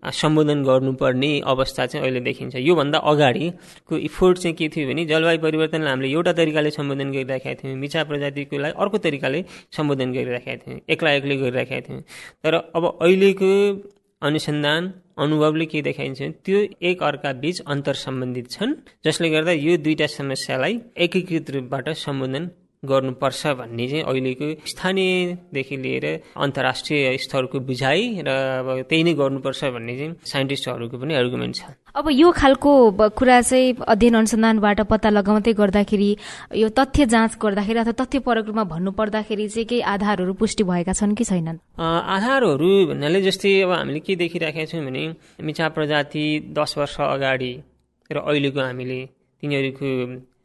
सम्बोधन 0.03 0.63
गर्नुपर्ने 0.65 1.31
अवस्था 1.47 1.87
चाहिँ 1.87 2.05
अहिले 2.05 2.21
देखिन्छ। 2.21 2.57
योभन्दा 2.57 2.99
अगाडिको 3.11 3.97
इफोर्ट 3.99 4.39
चाहिँ 4.39 4.57
के 4.57 4.69
थियो 4.69 4.89
भने 4.89 5.05
जलवायु 5.07 5.39
परिवर्तनलाई 5.39 5.91
हामीले 5.91 6.13
एउटा 6.13 6.33
तरिकाले 6.33 6.71
सम्बोधन 6.71 7.11
गरिराखेका 7.13 7.55
थियौँ। 7.63 7.77
मिचा 7.77 8.05
प्रजातिकोलाई 8.05 8.73
अर्को 8.73 8.99
तरिकाले 8.99 9.45
सम्बोधन 9.77 10.13
गरिराखेका 10.13 10.57
थियौँ। 10.63 10.81
एक्ला 10.89 11.11
एक्लै 11.13 11.37
गरिराखेका 11.37 11.81
थियौँ। 11.89 12.03
तर 12.45 12.55
अब 12.55 12.85
अहिलेको 13.03 13.51
अनुसन्धान 14.23 14.93
अनुभवले 15.19 15.67
के 15.67 15.81
देखाइन्छ 15.83 16.23
त्यो 16.45 16.59
एक 16.89 17.03
अर्का 17.03 17.33
बीच 17.41 17.61
अन्तर 17.67 17.95
सम्बन्धित 17.97 18.51
छन् 18.51 18.75
जसले 19.05 19.29
गर्दा 19.31 19.53
यो 19.53 19.77
दुईटा 19.85 20.07
समस्यालाई 20.07 20.81
एकीकृत 21.05 21.51
रूपबाट 21.51 21.89
सम्बोधन 21.99 22.51
गर्नुपर्छ 22.85 23.47
भन्ने 23.61 23.87
चाहिँ 23.89 24.03
अहिलेको 24.09 24.47
स्थानीयदेखि 24.67 25.77
लिएर 25.77 26.05
अन्तर्राष्ट्रिय 26.33 27.17
स्तरको 27.21 27.61
बुझाइ 27.61 28.25
र 28.25 28.29
अब 28.31 28.69
त्यही 28.89 29.03
नै 29.05 29.13
गर्नुपर्छ 29.15 29.65
भन्ने 29.77 29.97
चाहिँ 29.97 30.15
साइन्टिस्टहरूको 30.25 30.97
पनि 30.97 31.15
आर्गुमेन्ट 31.15 31.57
छ। 31.57 31.63
अब 31.93 32.09
यो 32.09 32.31
खालको 32.33 32.73
कुरा 33.13 33.41
चाहिँ 33.41 33.77
अध्ययन 33.85 34.15
अनुसन्धानबाट 34.17 34.81
पत्ता 34.89 35.09
लगाउँदै 35.13 35.53
गर्दाखेरि 35.61 36.11
यो 36.57 36.69
तथ्य 36.73 37.07
जाँच 37.07 37.37
गर्दाखेरि 37.37 37.79
अथवा 37.85 37.93
तथ्य 38.01 38.19
परक 38.25 38.47
रूपमा 38.49 38.65
भन्नु 38.65 38.91
पर्दाखेरि 38.97 39.49
चाहिँ 39.49 39.67
केही 39.69 39.81
आधारहरू 39.85 40.33
पुष्टि 40.41 40.65
भएका 40.65 40.93
छन् 40.97 41.15
कि 41.15 41.25
छैनन्? 41.25 41.61
आधारहरू 41.77 42.71
भन्नाले 42.89 43.21
जस्तै 43.29 43.61
अब 43.61 43.73
हामीले 43.77 44.01
के 44.01 44.17
देखिराखेका 44.17 44.65
छौँ 44.73 44.85
भने 44.89 45.05
मिचा 45.45 45.69
प्रजाति 45.77 46.25
दस 46.57 46.79
वर्ष 46.79 46.97
अगाडि 46.97 47.53
र 48.11 48.17
अहिलेको 48.25 48.61
हामीले 48.61 49.01
तिनीहरूको 49.43 49.89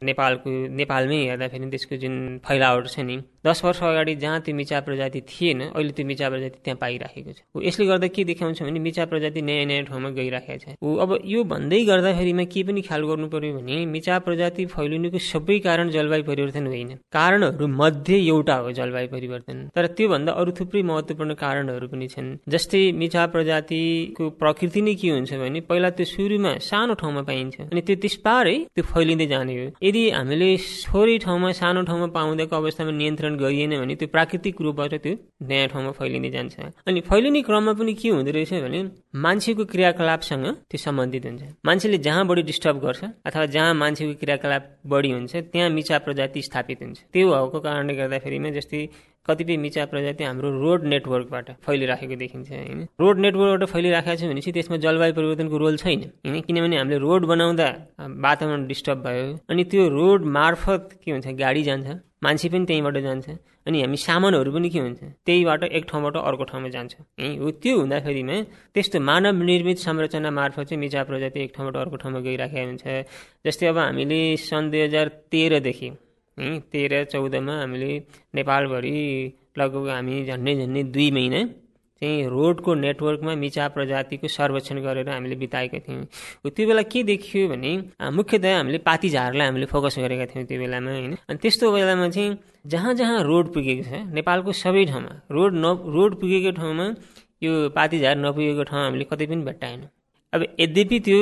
नेपालको 0.02 0.50
नेपालमै 0.76 1.18
हेर्दाखेरि 1.24 1.70
त्यसको 1.70 1.96
जुन 1.96 2.14
फैलावट 2.46 2.88
छ 2.88 3.00
नि 3.00 3.16
दस 3.46 3.64
वर्ष 3.64 3.82
अगाडि 3.82 4.14
जहाँ 4.16 4.40
त्यो 4.42 4.54
मिचा 4.54 4.80
प्रजाति 4.86 5.20
थिएन 5.30 5.60
अहिले 5.68 5.92
त्यो 5.96 6.06
मिचा 6.06 6.28
प्रजाति 6.30 6.58
त्यहाँ 6.64 6.78
पाइराखेको 6.80 7.32
छ। 7.32 7.40
यसले 7.62 7.86
गर्दा 7.86 8.06
के 8.08 8.24
देखाउँछ 8.24 8.62
भने 8.62 8.80
मिचा 8.80 9.04
प्रजाति 9.06 9.42
नयाँ 9.42 9.64
नयाँ 9.66 9.84
ठाउँमा 9.86 10.10
गइराखेको 10.18 10.58
छ। 10.62 10.74
ऊ 10.82 10.96
अब 11.04 11.18
यो 11.24 11.44
भन्दै 11.44 11.84
गर्दाखेरिमा 11.84 12.44
के 12.52 12.62
पनि 12.66 12.80
ख्याल 12.82 13.02
गर्नु 13.06 13.28
पर्यो 13.28 13.52
भने 13.58 13.84
मिचा 13.86 14.18
प्रजाति 14.26 14.66
फैलिनुको 14.74 15.18
सबै 15.18 15.58
कारण 15.66 15.90
जलवायु 15.90 16.24
परिवर्तन 16.24 16.66
होइन। 16.66 16.90
कारणहरू 17.12 17.66
मध्ये 17.80 18.18
एउटा 18.26 18.56
हो 18.56 18.72
जलवायु 18.72 19.08
परिवर्तन। 19.08 19.56
तर 19.76 19.86
त्योभन्दा 19.96 20.32
अरू 20.32 20.52
थुप्रै 20.58 20.82
महत्त्वपूर्ण 20.82 21.34
कारणहरू 21.34 21.86
पनि 21.88 22.06
छन्। 22.08 22.28
जस्तै 22.48 22.82
मिचा 22.92 23.26
प्रजातिको 23.34 24.24
प्रकृति 24.40 24.80
नै 24.82 24.94
के 24.94 25.08
हुन्छ 25.10 25.32
भने 25.34 25.60
पहिला 25.68 25.90
त्यो 25.96 26.06
सुरुमा 26.06 26.52
सानो 26.60 26.94
ठाउँमा 27.00 27.22
पाइन्छ 27.28 27.54
अनि 27.72 27.80
त्यो 27.86 27.96
त्यसपारै 28.02 28.56
त्यो 28.74 28.84
फैलिँदै 28.92 29.26
जाने 29.26 29.54
हो। 29.56 29.66
यदि 29.82 30.02
हामीले 30.10 30.50
थोरै 30.86 31.16
ठाउँमा 31.24 31.50
सानो 31.60 31.82
ठाउँमा 31.88 32.06
पाउँदाको 32.16 32.54
अवस्थामा 32.56 32.92
नियन्त्रण 33.00 33.35
गरिएन 33.36 33.72
भने 33.80 33.94
त्यो 33.96 34.08
प्राकृतिक 34.08 34.60
रूपबाट 34.60 34.94
त्यो 35.04 35.14
नयाँ 35.48 35.68
ठाउँमा 35.68 35.90
फैलिने 35.98 36.30
जान्छ। 36.30 36.54
अनि 36.88 37.00
फैलिने 37.08 37.42
क्रममा 37.42 37.72
पनि 37.72 37.94
के 37.94 38.08
हुँदो 38.08 38.30
रहेछ 38.30 38.52
भने 38.64 38.80
मान्छेको 39.16 39.64
क्रियाकलापसँग 39.72 40.46
त्यो 40.70 40.78
सम्बन्धित 40.78 41.24
हुन्छ। 41.26 41.42
मान्छेले 41.66 41.98
जहाँ 41.98 42.26
बढी 42.26 42.42
डिस्टर्ब 42.42 42.76
गर्छ 42.84 43.04
अथवा 43.26 43.46
जहाँ 43.56 43.74
मान्छेको 43.74 44.14
क्रियाकलाप 44.20 44.62
बढी 44.86 45.10
हुन्छ 45.10 45.36
त्यहाँ 45.36 45.68
मिचा 45.70 45.98
प्रजाति 46.06 46.42
स्थापित 46.42 46.82
हुन्छ। 46.82 46.98
त्यो 47.12 47.26
भएको 47.28 47.60
कारणले 47.60 47.94
गर्दाखेरिमा 47.94 48.50
जस्तै 48.56 48.88
कतिपय 49.26 49.56
मिचा 49.58 49.84
प्रजाति 49.90 50.24
हाम्रो 50.24 50.50
रोड 50.62 50.84
नेटवर्कबाट 50.86 51.50
फैलिराखेको 51.66 52.16
देखिन्छ 52.16 52.50
होइन? 52.50 52.86
रोड 53.00 53.18
नेटवर्कबाट 53.18 53.68
फैलिराखेको 53.68 54.16
छ 54.16 54.24
भनेपछि 54.30 54.52
त्यसमा 54.52 54.76
जलवायु 54.84 55.14
परिवर्तनको 55.18 55.56
रोल 55.58 55.76
छैन 55.76 56.00
होइन? 56.22 56.40
किनभने 56.46 56.76
हामीले 56.78 56.98
रोड 57.02 57.26
बनाउँदा 57.26 57.66
वातावरण 58.22 58.66
डिस्टर्ब 58.66 58.98
भयो। 59.02 59.26
अनि 59.50 59.64
त्यो 59.66 59.88
रोड 59.98 60.24
मार्फत 60.30 60.98
के 61.02 61.10
हुन्छ 61.10 61.26
गाडी 61.42 61.62
जान्छ। 61.62 61.86
मान्छे 62.26 62.48
पनि 62.52 62.64
त्यहीँबाट 62.66 62.96
जान्छ। 63.06 63.26
अनि 63.66 63.76
हामी 63.82 63.96
सामानहरू 63.96 64.50
पनि 64.52 64.68
के 64.70 64.78
हुन्छ? 64.78 65.02
त्यहीबाट 65.26 65.62
एक 65.78 65.84
ठाउँबाट 65.90 66.16
अर्को 66.16 66.44
ठाउँमा 66.50 66.68
जान्छ। 66.74 66.94
है 67.20 67.28
हो। 67.38 67.50
त्यो 67.62 67.74
हुँदाखेरिमा 67.80 68.36
त्यस्तो 68.74 68.98
मानव 69.00 69.42
निर्मित 69.42 69.78
संरचना 69.86 70.30
मार्फत 70.30 70.64
चाहिँ 70.68 70.80
मिचा 70.80 71.02
प्रजाति 71.08 71.38
एक 71.44 71.52
ठाउँबाट 71.56 71.76
अर्को 71.82 71.96
ठाउँमा 72.02 72.20
गइराखेको 72.26 72.66
हुन्छ। 72.66 72.84
जस्तै 73.46 73.66
अब 73.66 73.78
हामीले 73.78 74.20
सन् 74.42 74.70
दुई 74.70 74.80
हजार 74.86 75.06
तेह्रदेखि 75.30 75.88
है 76.38 76.58
तेह्र 76.72 77.04
चौधमा 77.12 77.54
हामीले 77.60 77.92
नेपालभरि 78.34 78.96
लगभग 79.58 79.88
हामी 79.88 80.14
झन्डै 80.24 80.54
झन्डै 80.54 80.82
दुई 80.94 81.10
महिना 81.10 81.40
चाहिँ 82.00 82.28
रोडको 82.28 82.74
नेटवर्कमा 82.76 83.34
मिचा 83.34 83.68
प्रजातिको 83.74 84.28
सर्वेक्षण 84.28 84.76
गरेर 84.84 85.08
हामीले 85.08 85.36
बिताएका 85.36 85.78
थियौँ। 85.86 86.04
त्यो 86.44 86.66
बेला 86.68 86.82
के 86.92 87.02
देखियो 87.02 87.48
भने 87.48 87.72
मुख्यतया 88.12 88.56
हामीले 88.56 88.78
पाती 88.84 89.08
झारलाई 89.08 89.46
हामीले 89.46 89.66
फोकस 89.72 89.98
गरेका 89.98 90.26
थियौँ 90.32 90.46
त्यो 90.46 90.58
बेलामा 90.60 90.90
होइन? 90.90 91.14
अनि 91.28 91.38
त्यस्तो 91.42 91.72
बेलामा 91.72 92.08
चाहिँ 92.08 92.36
जहाँ 92.66 92.94
जहाँ 93.00 93.22
रोड 93.24 93.52
पुगेको 93.54 93.82
छ 93.88 94.04
नेपालको 94.12 94.52
सबै 94.52 94.84
ठाउँमा 94.92 95.12
रोड 95.30 95.52
न 95.56 95.66
रोड 95.96 96.20
पुगेको 96.20 96.50
ठाउँमा 96.60 96.86
यो 97.42 97.52
पाती 97.72 97.98
झार 98.00 98.16
नपुगेको 98.18 98.62
ठाउँ 98.68 98.82
हामीले 98.84 99.04
कतै 99.10 99.26
पनि 99.26 99.42
भेट्टाएनौँ। 99.48 99.88
अब 100.32 100.40
यद्यपि 100.60 100.98
त्यो 101.06 101.18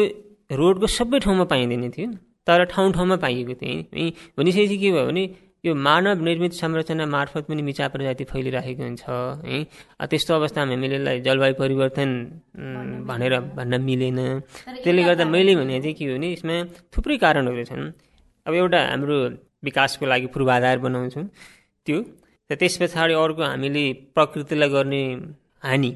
रोडको 0.51 0.87
सबै 0.99 1.19
ठाउँमा 1.25 1.45
पाइँदैन 1.53 1.91
थियो 1.91 2.11
तर 2.47 2.65
ठाउँ 2.73 2.93
ठाउँमा 2.93 3.17
पाइएको 3.23 3.55
थियो 3.61 4.11
भनिसकेपछि 4.37 4.77
के 4.79 4.91
भयो 4.93 5.07
भने 5.07 5.25
यो 5.65 5.75
मानव 5.75 6.23
निर्मित 6.25 6.53
संरचना 6.53 7.05
मार्फत 7.07 7.45
पनि 7.49 7.63
मिचा 7.63 7.89
प्रजाति 7.89 8.25
फैलिरहेको 8.31 8.83
हुन्छ 8.85 9.03
है? 9.49 9.65
त्यस्तो 10.11 10.35
अवस्थामा 10.35 10.71
हामीले 10.73 10.97
यसलाई 10.97 11.21
जलवायु 11.27 11.55
परिवर्तन 11.57 12.11
भनेर 13.09 13.35
भन्न 13.57 13.81
मिलेन। 13.81 14.19
त्यसले 14.85 15.03
गर्दा 15.09 15.25
मैले 15.25 15.55
भने 15.57 15.81
चाहिँ 15.81 15.95
के 15.97 16.05
हो 16.05 16.13
भने 16.17 16.29
यसमा 16.33 16.55
थुप्रै 16.93 17.17
कारणहरू 17.25 17.65
छन्। 17.65 17.85
अब 18.47 18.53
एउटा 18.61 18.81
हाम्रो 18.93 19.17
विकासको 19.65 20.05
लागि 20.07 20.27
पूर्वाधार 20.35 20.77
बनाउँछौँ 20.85 21.25
त्यो। 21.87 21.99
र 22.51 22.55
त्यस 22.61 22.75
पछाडि 22.81 23.15
अर्को 23.17 23.43
हामीले 23.43 23.85
प्रकृतिलाई 24.13 24.69
गर्ने 24.69 25.03
हानि 25.65 25.91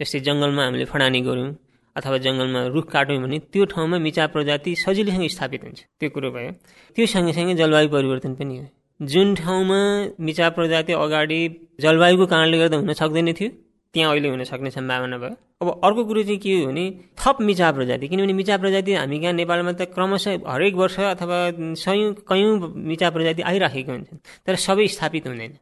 जस्तै 0.00 0.18
जङ्गलमा 0.26 0.62
हामीले 0.66 0.84
फडानी 0.86 1.20
गऱ्यौँ 1.26 1.50
अथवा 1.96 2.16
जङ्गलमा 2.24 2.60
रुख 2.74 2.86
काट्यौँ 2.94 3.20
भने 3.22 3.38
त्यो 3.52 3.64
ठाउँमा 3.74 3.98
मिचा 4.06 4.24
प्रजाति 4.34 4.70
सजिलैसँग 4.84 5.26
स्थापित 5.34 5.62
हुन्छ। 5.66 5.80
त्यो 5.98 6.08
कुरो 6.14 6.30
भयो। 6.30 6.50
त्यो 6.94 7.04
सँगसँगै 7.14 7.54
जलवायु 7.58 7.88
परिवर्तन 7.90 8.34
पनि 8.38 8.54
हो। 8.58 8.66
जुन 9.00 9.34
ठाउँमा 9.34 9.78
मिचा 10.20 10.48
प्रजाति 10.56 10.92
अगाडि 10.92 11.40
जलवायुको 11.80 12.26
कारणले 12.26 12.58
गर्दा 12.58 12.76
हुन 12.76 12.92
सक्दैन 12.92 13.32
थियो 13.32 13.48
त्यहाँ 13.94 14.10
अहिले 14.10 14.28
हुन 14.28 14.44
सक्ने 14.44 14.70
सम्भावना 14.70 15.18
भयो। 15.18 15.34
अब 15.62 15.80
अर्को 15.84 16.04
कुरो 16.04 16.22
चाहिँ 16.22 16.38
के 16.38 16.52
हो 16.54 16.66
भने 16.66 16.84
थप 17.18 17.40
मिचा 17.40 17.70
प्रजाति 17.72 18.08
किनभने 18.08 18.32
मिचा 18.32 18.56
प्रजाति 18.58 18.94
हामी 18.94 19.18
कहाँ 19.20 19.32
नेपालमा 19.32 19.72
त 19.72 19.88
क्रमशः 19.94 20.38
हरेक 20.48 20.74
वर्ष 20.74 20.98
अथवा 21.00 21.38
सयौँ 21.82 22.12
कयौँ 22.30 22.72
मिचा 22.90 23.10
प्रजाति 23.10 23.42
आइराखेको 23.42 23.92
हुन्छन् 23.92 24.18
तर 24.46 24.54
सबै 24.66 24.86
स्थापित 24.94 25.26
हुँदैन। 25.26 25.52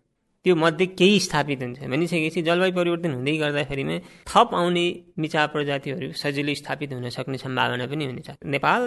त्यो 0.45 0.55
मध्ये 0.57 0.87
केही 0.99 1.19
स्थापित 1.21 1.63
हुन्छ। 1.63 1.79
भनिसकेपछि 1.93 2.43
जलवायु 2.43 2.73
परिवर्तन 2.73 3.13
हुँदै 3.13 3.37
गर्दाखेरिमा 3.37 3.97
थप 4.29 4.55
आउने 4.61 4.85
मिचा 5.21 5.45
प्रजातिहरू 5.53 6.09
सजिलै 6.17 6.55
स्थापित 6.61 6.93
हुन 6.93 7.09
सक्ने 7.17 7.39
सम्भावना 7.45 7.87
पनि 7.93 8.05
हुनेछ। 8.09 8.29
नेपाल 8.55 8.81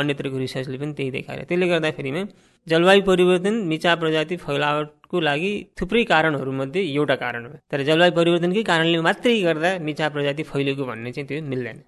अन्यत्रको 0.00 0.38
रिसर्चले 0.38 0.78
पनि 0.78 0.92
त्यही 0.98 1.10
देखाएर 1.16 1.40
त्यसले 1.48 1.66
गर्दाखेरिमा 1.72 2.22
जलवायु 2.66 3.02
परिवर्तन 3.08 3.54
मिचा 3.72 3.94
प्रजाति 4.02 4.36
फैलावटको 4.44 5.16
लागि 5.20 5.52
थुप्रै 5.80 6.02
कारणहरूमध्ये 6.12 6.80
एउटा 6.94 7.16
कारण 7.24 7.44
हो। 7.46 7.52
तर 7.72 7.82
जलवायु 7.88 8.12
परिवर्तनकै 8.20 8.62
कारणले 8.70 9.00
मात्रै 9.08 9.40
गर्दा 9.48 9.70
मिचा 9.88 10.06
प्रजाति 10.14 10.42
फैलेको 10.52 10.84
भन्ने 10.84 11.12
चाहिँ 11.12 11.28
त्यो 11.28 11.42
मिल्दैन। 11.52 11.78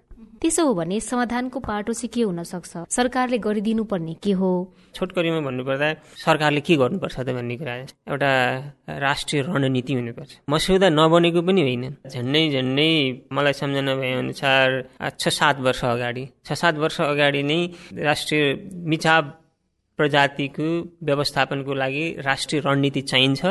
त्यसो 0.41 0.63
हो 0.65 0.73
भने 0.73 0.99
समाधानको 0.99 1.59
पाटो 1.59 1.93
चाहिँ 1.93 2.09
के 2.13 2.21
हुन 2.23 2.43
सक्छ 2.43 2.87
सरकारले 2.89 3.37
गरिदिनु 3.43 3.83
पर्ने 3.91 4.13
के 4.23 4.31
हो? 4.39 4.51
छोटकरीमा 4.95 5.39
भन्नुपर्दा 5.47 5.87
सरकारले 6.15 6.61
के 6.63 6.75
गर्नुपर्छ 6.79 7.19
त 7.19 7.29
भन्ने 7.35 7.55
कुरा 7.59 7.73
एउटा 8.07 8.31
राष्ट्रिय 9.03 9.41
रणनीति 9.43 9.93
हुनुपर्छ। 9.93 10.31
मस्यौदा 10.49 10.89
नबनेको 10.89 11.41
पनि 11.43 11.61
होइन। 11.61 11.83
झन्डै 12.07 12.43
झन्डै 12.55 12.91
मलाई 13.35 13.53
सम्झना 13.59 13.95
भए 13.99 14.11
अनुसार 14.23 14.67
छ 15.19 15.27
सात 15.27 15.59
वर्ष 15.59 15.83
अगाडि 15.85 16.23
छ 16.45 16.49
सात 16.61 16.75
वर्ष 16.83 17.01
अगाडि 17.03 17.43
नै 17.43 17.59
राष्ट्रिय 18.07 18.43
मिछाप 18.91 19.25
प्रजातिको 19.99 20.67
व्यवस्थापनको 21.03 21.73
लागि 21.83 22.05
राष्ट्रिय 22.29 22.61
रणनीति 22.65 23.01
चाहिन्छ 23.11 23.41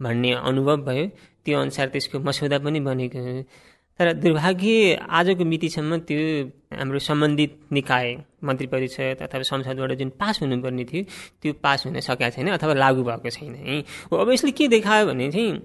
भन्ने 0.00 0.32
अनुभव 0.48 0.76
भयो। 0.86 1.06
त्यो 1.44 1.58
अनुसार 1.60 1.86
त्यसको 1.90 2.18
मस्यौदा 2.22 2.58
पनि 2.62 2.80
बनेको 2.86 3.20
तर 3.98 4.12
दुर्भाग्य 4.22 4.94
आजको 5.18 5.44
मितिसम्म 5.44 5.98
त्यो 6.08 6.20
हाम्रो 6.78 6.98
सम्बन्धित 6.98 7.52
निकाय 7.72 8.06
मन्त्री 8.44 8.66
परिषद 8.66 9.22
अथवा 9.22 9.42
संसदबाट 9.50 9.92
जुन 10.00 10.10
पास 10.20 10.40
हुनुपर्ने 10.42 10.84
थियो 10.90 11.02
त्यो 11.42 11.52
पास 11.62 11.86
हुन 11.86 12.00
सकेका 12.00 12.30
छैन 12.30 12.48
अथवा 12.56 12.74
लागू 12.74 13.02
भएको 13.04 13.30
छैन 13.30 13.54
है। 13.54 13.80
अब 14.12 14.30
यसले 14.32 14.50
के 14.50 14.68
देखायो 14.68 15.06
भने 15.06 15.30
चाहिँ 15.32 15.60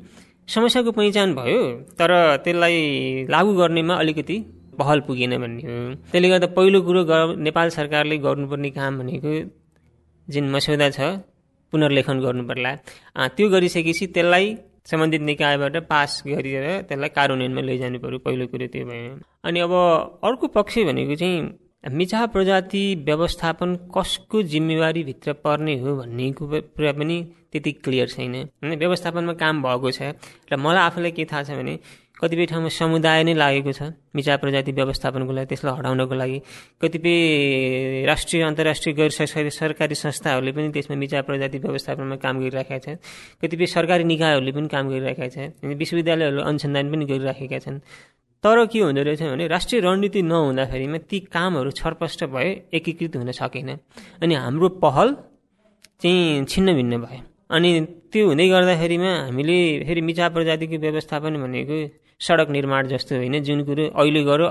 समस्याको 0.55 0.91
पहिचान 0.91 1.33
भयो 1.35 1.61
तर 1.99 2.11
त्यसलाई 2.43 3.25
लागू 3.29 3.53
गर्नेमा 3.53 3.95
अलिकति 3.95 4.37
पहल 4.79 4.99
पुगेन 5.07 5.37
भन्ने 5.41 5.61
हो। 5.63 5.77
त्यसले 6.11 6.29
गर्दा 6.29 6.47
पहिलो 6.57 6.81
कुरो 6.87 7.01
नेपाल 7.47 7.69
सरकारले 7.79 8.17
गर्नुपर्ने 8.27 8.69
काम 8.77 8.99
भनेको 8.99 9.33
जुन 10.27 10.49
मस्यौदा 10.51 10.89
छ 10.89 10.99
पुनर्लेखन 11.73 12.19
गर्नु 12.21 12.43
पर्ला 12.47 12.75
त्यो 13.35 13.49
गरिसकेपछि 13.49 14.05
त्यसलाई 14.15 14.55
सम्बन्धित 14.87 15.21
निकायबाट 15.21 15.75
पास 15.89 16.21
गरेर 16.27 16.65
त्यसलाई 16.87 17.09
कार्यान्वयनमा 17.17 17.61
लैजानु 17.61 17.99
पऱ्यो 17.99 18.19
पहिलो 18.25 18.45
कुरो 18.47 18.67
त्यो 18.73 18.85
भयो। 18.87 19.13
अनि 19.45 19.59
अब 19.59 19.73
अर्को 20.23 20.47
पक्ष 20.57 20.77
भनेको 20.89 21.15
चाहिँ 21.15 21.39
मिचा 21.97 22.25
प्रजाति 22.25 22.83
व्यवस्थापन 23.05 23.75
कसको 23.95 24.41
जिम्मेवारीभित्र 24.43 25.33
पर्ने 25.43 25.75
हो 25.79 25.95
भन्ने 25.97 26.31
कुरा 26.39 26.91
पनि 26.99 27.17
त्यति 27.51 27.71
क्लियर 27.83 28.07
छैन। 28.07 28.35
होइन 28.35 28.75
व्यवस्थापनमा 28.79 29.33
काम 29.33 29.61
भएको 29.63 29.91
छ। 29.91 30.01
र 30.51 30.57
मलाई 30.57 30.83
आफूलाई 30.83 31.11
के 31.11 31.25
थाहा 31.25 31.43
छ 31.43 31.51
भने 31.59 31.75
कतिपय 32.21 32.45
ठाउँमा 32.49 32.69
समुदाय 32.73 33.23
नै 33.23 33.33
लागेको 33.37 33.71
छ 33.77 33.93
मिचा 34.15 34.35
प्रजाति 34.41 34.71
व्यवस्थापनको 34.73 35.31
लागि 35.37 35.47
त्यसलाई 35.53 35.73
हटाउनको 35.77 36.15
लागि। 36.17 36.39
कतिपय 36.81 37.13
राष्ट्रिय 38.09 38.41
अन्तर्राष्ट्रिय 38.43 38.93
गैर 38.97 39.11
सरकारी 39.53 39.95
संस्थाहरूले 39.95 40.51
पनि 40.51 40.69
त्यसमा 40.73 40.95
मिचा 40.97 41.21
प्रजाति 41.29 41.57
व्यवस्थापनमा 41.61 42.15
काम 42.25 42.35
गरिराखेका 42.41 42.79
छन्। 42.85 42.97
कतिपय 43.41 43.65
सरकारी 43.75 44.03
निकायहरूले 44.03 44.51
पनि 44.51 44.67
काम 44.67 44.85
गरिरहेका 44.89 45.27
छन् 45.29 45.77
विश्वविद्यालयहरू 45.77 46.41
अनुसन्धान 46.41 46.85
पनि 46.91 47.05
गरिराखेका 47.05 47.59
छन्। 47.65 47.79
तर 48.43 48.65
के 48.65 48.79
हुँदो 48.79 49.01
रहेछ 49.01 49.21
भने 49.21 49.45
राष्ट्रिय 49.47 49.81
रणनीति 49.81 50.21
नहुँदाखेरिमा 50.21 50.97
ती 51.09 51.19
कामहरू 51.29 51.69
छरपष्ट 51.79 52.23
भए 52.33 52.49
एकीकृत 52.73 53.15
हुन 53.15 53.31
सकेन। 53.31 53.69
अनि 54.21 54.33
हाम्रो 54.35 54.69
पहल 54.81 55.15
चाहिँ 56.01 56.45
छिन्न 56.45 56.73
भिन्न 56.75 56.97
भयो 57.05 57.21
अनि 57.55 57.69
त्यो 58.11 58.25
हुँदै 58.27 58.47
गर्दाखेरिमा 58.49 59.11
हामीले 59.25 59.57
फेरि 59.85 60.01
मिचा 60.01 60.25
प्रजातिको 60.29 60.77
व्यवस्थापन 60.77 61.33
भनेको 61.43 61.77
सडक 62.19 62.49
निर्माण 62.49 62.87
जस्तो 62.87 63.15
होइन 63.15 63.39
जुन 63.43 63.63
कुरो 63.63 63.83
अहिले 63.93 64.23
गरो 64.23 64.47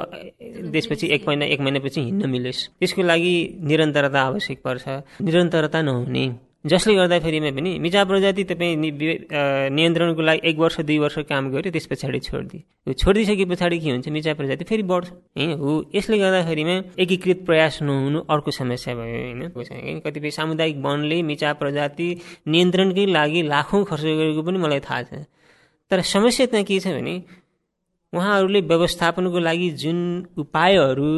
त्यसपछि 0.72 1.06
एक 1.14 1.28
महिना 1.28 1.44
एक 1.44 1.60
महिनापछि 1.60 2.00
हिँड्न 2.00 2.30
मिलोस्। 2.30 2.66
त्यसको 2.78 3.02
लागि 3.02 3.34
निरन्तरता 3.60 4.20
आवश्यक 4.22 4.58
पर्छ। 4.64 4.84
निरन्तरता 5.22 5.82
नहुने। 5.82 6.26
जसले 6.66 6.94
गर्दाखेरिमा 6.94 7.50
पनि 7.56 7.78
मिजा 7.78 8.02
प्रजाति 8.04 8.42
तपाईँ 8.44 8.76
नियन्त्रणको 8.76 10.22
लागि 10.22 10.40
एक 10.50 10.56
वर्ष 10.58 10.80
दुई 10.82 10.98
वर्ष 10.98 11.18
काम 11.30 11.50
गर्यो 11.50 11.70
त्यस 11.70 11.86
पछाडि 11.86 12.18
छोडिदियो। 12.18 12.92
छोडिदिइसके 12.92 13.44
पछाडि 13.44 13.78
के 13.78 13.90
हुन्छ? 13.90 14.08
मिजा 14.08 14.34
प्रजाति 14.34 14.64
फेरि 14.64 14.82
बढ्छ। 14.82 15.06
होइन 15.38 15.52
हो 15.58 15.70
यसले 15.94 16.18
गर्दाखेरिमा 16.18 16.76
एकीकृत 16.98 17.44
प्रयास 17.46 17.82
नहुनु 17.82 18.18
अर्को 18.26 18.50
समस्या 18.50 18.94
भयो 18.94 19.50
होइन। 19.54 20.00
कतिपय 20.02 20.30
सामुदायिक 20.30 20.76
वनले 20.82 21.22
मिचा 21.22 21.52
प्रजाति 21.62 22.08
नियन्त्रणकै 22.46 23.06
लागि 23.06 23.42
लाखौँ 23.46 23.84
खर्च 23.84 24.02
गरेको 24.02 24.42
पनि 24.42 24.58
मलाई 24.58 24.80
थाहा 24.82 25.02
छ। 25.02 25.26
तर 25.90 26.00
समस्या 26.02 26.46
त्यहाँ 26.46 26.64
के 26.66 26.78
छ 26.80 26.98
भने 26.98 27.14
उहाँहरूले 28.12 28.60
व्यवस्थापनको 28.70 29.38
लागि 29.38 29.70
जुन 29.82 29.98
उपायहरू 30.38 31.10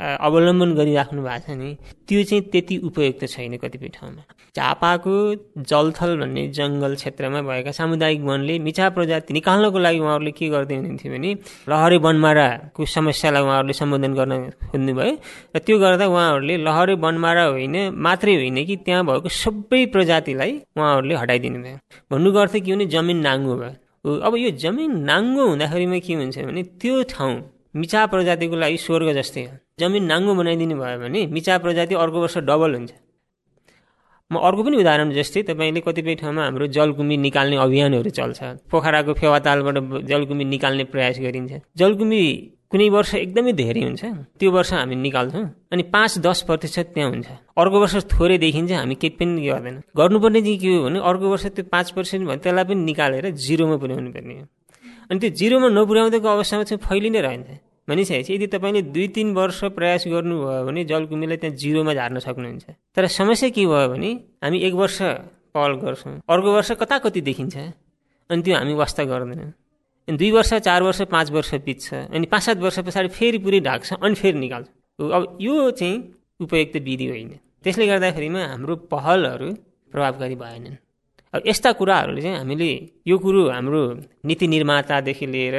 अवलम्बन 0.00 0.70
गरिराख्नु 0.74 1.22
भएको 1.22 1.46
छ 1.46 1.56
नि 1.60 1.76
त्यो 2.08 2.22
चाहिँ 2.24 2.42
त्यति 2.52 2.76
उपयुक्त 2.88 3.24
छैन 3.26 3.56
कतिपय 3.62 3.88
ठाउँमा। 3.96 4.22
झापाको 4.56 5.14
जलथल 5.70 6.10
भन्ने 6.20 6.46
जङ्गल 6.56 6.94
क्षेत्रमा 6.94 7.40
भएका 7.42 7.72
सामुदायिक 7.78 8.20
वनले 8.22 8.58
मिछा 8.66 8.88
प्रजाति 8.96 9.34
निकाल्नको 9.34 9.78
लागि 9.78 9.98
उहाँहरूले 9.98 10.32
के 10.38 10.48
गर्दै 10.48 10.74
हुनुहुन्थ्यो 10.76 11.12
भने 11.12 11.30
लहरे 11.68 11.98
बनमाराको 12.06 12.86
समस्यालाई 12.86 13.42
उहाँहरूले 13.42 13.74
सम्बोधन 13.80 14.12
गर्न 14.14 14.32
खोज्नुभयो। 14.70 15.14
र 15.54 15.58
त्यो 15.66 15.76
गर्दा 15.78 16.06
उहाँहरूले 16.06 16.56
लहरे 16.66 16.94
बनमारा 17.04 17.44
होइन 17.52 17.76
मात्रै 18.06 18.34
होइन 18.40 18.64
कि 18.64 18.76
त्यहाँ 18.86 19.04
भएको 19.04 19.28
सबै 19.42 19.84
प्रजातिलाई 19.94 20.52
उहाँहरूले 20.78 21.14
हटाइदिनु 21.22 21.58
भयो 21.62 21.76
भन्नुको 22.10 22.38
अर्थ 22.38 22.54
के 22.64 22.72
भने 22.72 22.86
जमिन 22.94 23.18
नाङ्गो 23.26 23.54
भयो। 23.60 23.89
अब 24.04 24.34
यो 24.36 24.50
जमिन 24.56 24.92
नाङ्गो 25.04 25.44
हुँदाखेरिमा 25.48 25.98
के 26.00 26.14
हुन्छ 26.14 26.38
भने 26.48 26.62
त्यो 26.80 27.02
ठाउँ 27.12 27.34
मिचा 27.76 28.00
प्रजातिको 28.12 28.56
लागि 28.56 28.76
स्वर्ग 28.86 29.08
जस्तै 29.18 29.42
हो। 29.44 29.52
जमिन 29.80 30.04
नाङ्गो 30.12 30.32
बनाइदिनु 30.40 30.74
भयो 30.80 30.98
भने 31.04 31.20
मिचा 31.36 31.58
प्रजाति 31.64 31.94
अर्को 31.94 32.18
वर्ष 32.20 32.36
डबल 32.48 32.74
हुन्छ। 32.74 32.92
म 34.30 34.34
अर्को 34.40 34.62
पनि 34.64 34.76
उदाहरण 34.80 35.10
जस्तै 35.12 35.42
तपाईँले 35.50 35.80
कतिपय 35.86 36.14
ठाउँमा 36.22 36.42
हाम्रो 36.44 36.66
जलकुम्बी 36.76 37.16
निकाल्ने 37.26 37.56
अभियानहरू 37.60 38.10
चल्छ। 38.18 38.40
पोखराको 38.70 39.12
फेवातालबाट 39.20 39.76
जलकुम्बी 40.10 40.44
निकाल्ने 40.54 40.84
प्रयास 40.92 41.16
गरिन्छ। 41.20 41.52
जलकुम्बी 41.76 42.22
कुनै 42.70 42.88
वर्ष 42.94 43.14
एकदमै 43.14 43.52
धेरै 43.52 43.82
हुन्छ। 43.82 44.02
त्यो 44.38 44.50
वर्ष 44.54 44.70
हामी 44.72 44.94
निकाल्छौँ 44.94 45.46
अनि 45.74 45.82
पाँच 45.90 46.12
दस 46.22 46.38
प्रतिशत 46.46 46.94
त्यहाँ 46.94 47.10
हुन्छ। 47.10 47.28
अर्को 47.58 47.76
वर्ष 47.82 47.94
थोरै 48.14 48.38
देखिन्छ 48.38 48.70
हामी 48.72 48.94
केही 48.94 49.18
पनि 49.18 49.42
गर्दैन। 49.42 49.76
गर्नुपर्ने 49.90 50.40
चाहिँ 50.40 50.58
के 50.62 50.68
हो 50.70 50.82
भने 50.86 50.98
अर्को 51.02 51.26
वर्ष 51.30 51.46
त्यो 51.50 51.64
पाँच 51.66 51.90
पर्सेन्ट 51.98 52.22
भने 52.30 52.38
त्यसलाई 52.38 52.64
पनि 52.70 52.82
निकालेर 52.86 53.30
जिरोमा 53.34 53.76
पुर्याउनु 53.82 54.10
पर्ने 54.14 54.34
हो। 54.38 54.46
अनि 55.10 55.18
त्यो 55.18 55.30
जिरोमा 55.34 55.68
नपुर्याउँदाको 55.74 56.28
अवस्थामा 56.30 56.62
चाहिँ 56.70 56.80
फैलि 56.86 57.10
नै 57.10 57.20
रहन्छ। 57.26 57.48
भनिसकेपछि 57.90 58.34
यदि 58.34 58.46
तपाईँले 58.54 58.82
दुई 58.94 59.06
तिन 59.18 59.34
वर्ष 59.34 59.58
प्रयास 59.74 60.06
गर्नुभयो 60.06 60.62
भने 60.62 60.80
जलकुमीलाई 60.86 61.36
त्यहाँ 61.42 61.56
जिरोमा 61.58 61.92
झार्न 61.98 62.18
सक्नुहुन्छ। 62.22 62.94
तर 62.94 63.06
समस्या 63.10 63.48
के 63.50 63.66
भयो 63.66 63.88
भने 63.90 64.10
हामी 64.46 64.58
एक 64.62 64.74
वर्ष 64.78 64.98
पहल 65.50 65.72
गर्छौँ। 65.82 66.22
अर्को 66.22 66.48
वर्ष 66.54 66.70
कता 66.78 66.98
कति 67.02 67.20
देखिन्छ? 67.20 67.56
अनि 68.30 68.42
त्यो 68.46 68.54
हामी 68.54 68.74
वास्ता 68.78 69.02
गर्दैनौँ। 69.10 69.50
अनि 70.10 70.18
दुई 70.18 70.30
वर्ष 70.30 70.52
चार 70.66 70.82
वर्ष 70.82 71.00
पाँच 71.06 71.30
वर्ष 71.30 71.54
बित्छ 71.64 71.94
अनि 71.94 72.26
पाँच 72.26 72.42
सात 72.42 72.58
वर्ष 72.58 72.78
पछाडि 72.82 73.08
फेरि 73.14 73.38
पुरै 73.38 73.60
ढाक्छ 73.62 73.92
अनि 73.94 74.14
फेरि 74.14 74.38
निकाल्छ। 74.38 74.68
अब 74.98 75.38
यो 75.40 75.70
चाहिँ 75.70 75.96
उपयुक्त 76.40 76.76
विधि 76.82 77.06
होइन। 77.06 77.28
त्यसले 77.62 77.86
गर्दाखेरिमा 77.86 78.42
हाम्रो 78.44 78.76
पहलहरू 78.90 79.48
प्रभावकारी 79.92 80.34
भएनन्। 80.34 80.74
यस्ता 81.34 81.70
कुराहरूले 81.78 82.22
चाहिँ 82.22 82.36
हामीले 82.38 82.70
यो 83.06 83.18
कुरो 83.18 83.48
हाम्रो 83.50 83.82
नीति 84.26 84.46
निर्मातादेखि 84.48 85.26
लिएर 85.26 85.56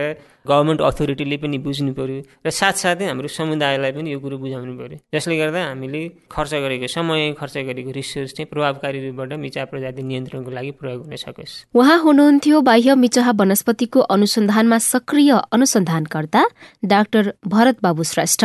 गभर्मेन्ट 0.47 0.81
अथोरिटीले 0.81 1.38
पनि 1.38 1.57
बुझ्नु 1.63 1.93
पऱ्यो 1.95 2.43
र 2.45 2.49
साथसाथै 2.51 3.05
हाम्रो 3.07 3.27
समुदायलाई 3.31 3.91
पनि 3.95 4.12
यो 4.12 4.19
कुरो 4.19 4.38
बुझाउनु 4.38 4.73
पऱ्यो 4.75 4.97
जसले 5.15 5.38
गर्दा 5.38 5.63
हामीले 5.63 6.01
खर्च 6.27 6.53
गरेको 6.63 6.88
समय 6.91 7.31
खर्च 7.39 7.55
गरेको 7.71 7.91
रिसोर्स 7.91 8.34
चाहिँ 8.36 8.49
प्रभावकारी 8.51 8.99
रूपबाट 9.07 9.34
मिचा 9.39 9.65
प्रजाति 9.71 10.03
नियन्त्रणको 10.03 10.51
लागि 10.51 10.71
प्रयोग 10.75 10.99
हुन 11.07 11.15
सकोस्। 11.15 11.53
उहाँ 11.71 11.97
हुनुहुन्थ्यो 12.03 12.62
बाह्य 12.62 12.95
मिचाहा 12.95 13.31
वनस्पतिको 13.31 13.99
अनुसन्धानमा 14.12 14.77
सक्रिय 14.91 15.31
अनुसन्धानकर्ता 15.55 16.45
डाक्टर 16.86 17.34
भरत 17.47 17.77
बाबु 17.81 18.03
श्रेष्ठ। 18.03 18.43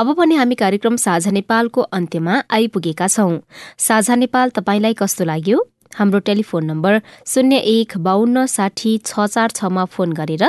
अब 0.00 0.14
पनि 0.16 0.34
हामी 0.34 0.54
कार्यक्रम 0.54 0.96
साझा 0.96 1.30
नेपालको 1.30 1.80
अन्त्यमा 1.92 2.42
आइपुगेका 2.50 3.06
छौं। 3.08 3.32
साझा 3.78 4.14
नेपाल 4.16 4.50
तपाईँलाई 4.56 4.94
कस्तो 4.96 5.24
लाग्यो? 5.24 5.58
हाम्रो 5.96 6.18
टेलिफोन 6.26 6.64
नम्बर 6.64 6.98
शून्य 7.26 7.56
एक 7.56 7.96
बाहन्न 8.06 8.44
साठी 8.46 8.96
छ 9.06 9.26
चार 9.26 9.50
छमा 9.56 9.84
फोन 9.94 10.12
गरेर 10.12 10.44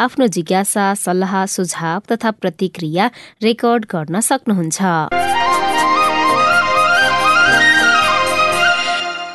आफ्नो 0.00 0.26
जिज्ञासा 0.36 0.86
सल्लाह 1.04 1.44
सुझाव 1.56 2.00
तथा 2.12 2.30
प्रतिक्रिया 2.42 3.10
रेकर्ड 3.42 3.86
गर्न 3.92 4.20
सक्नुहुन्छ। 4.30 4.80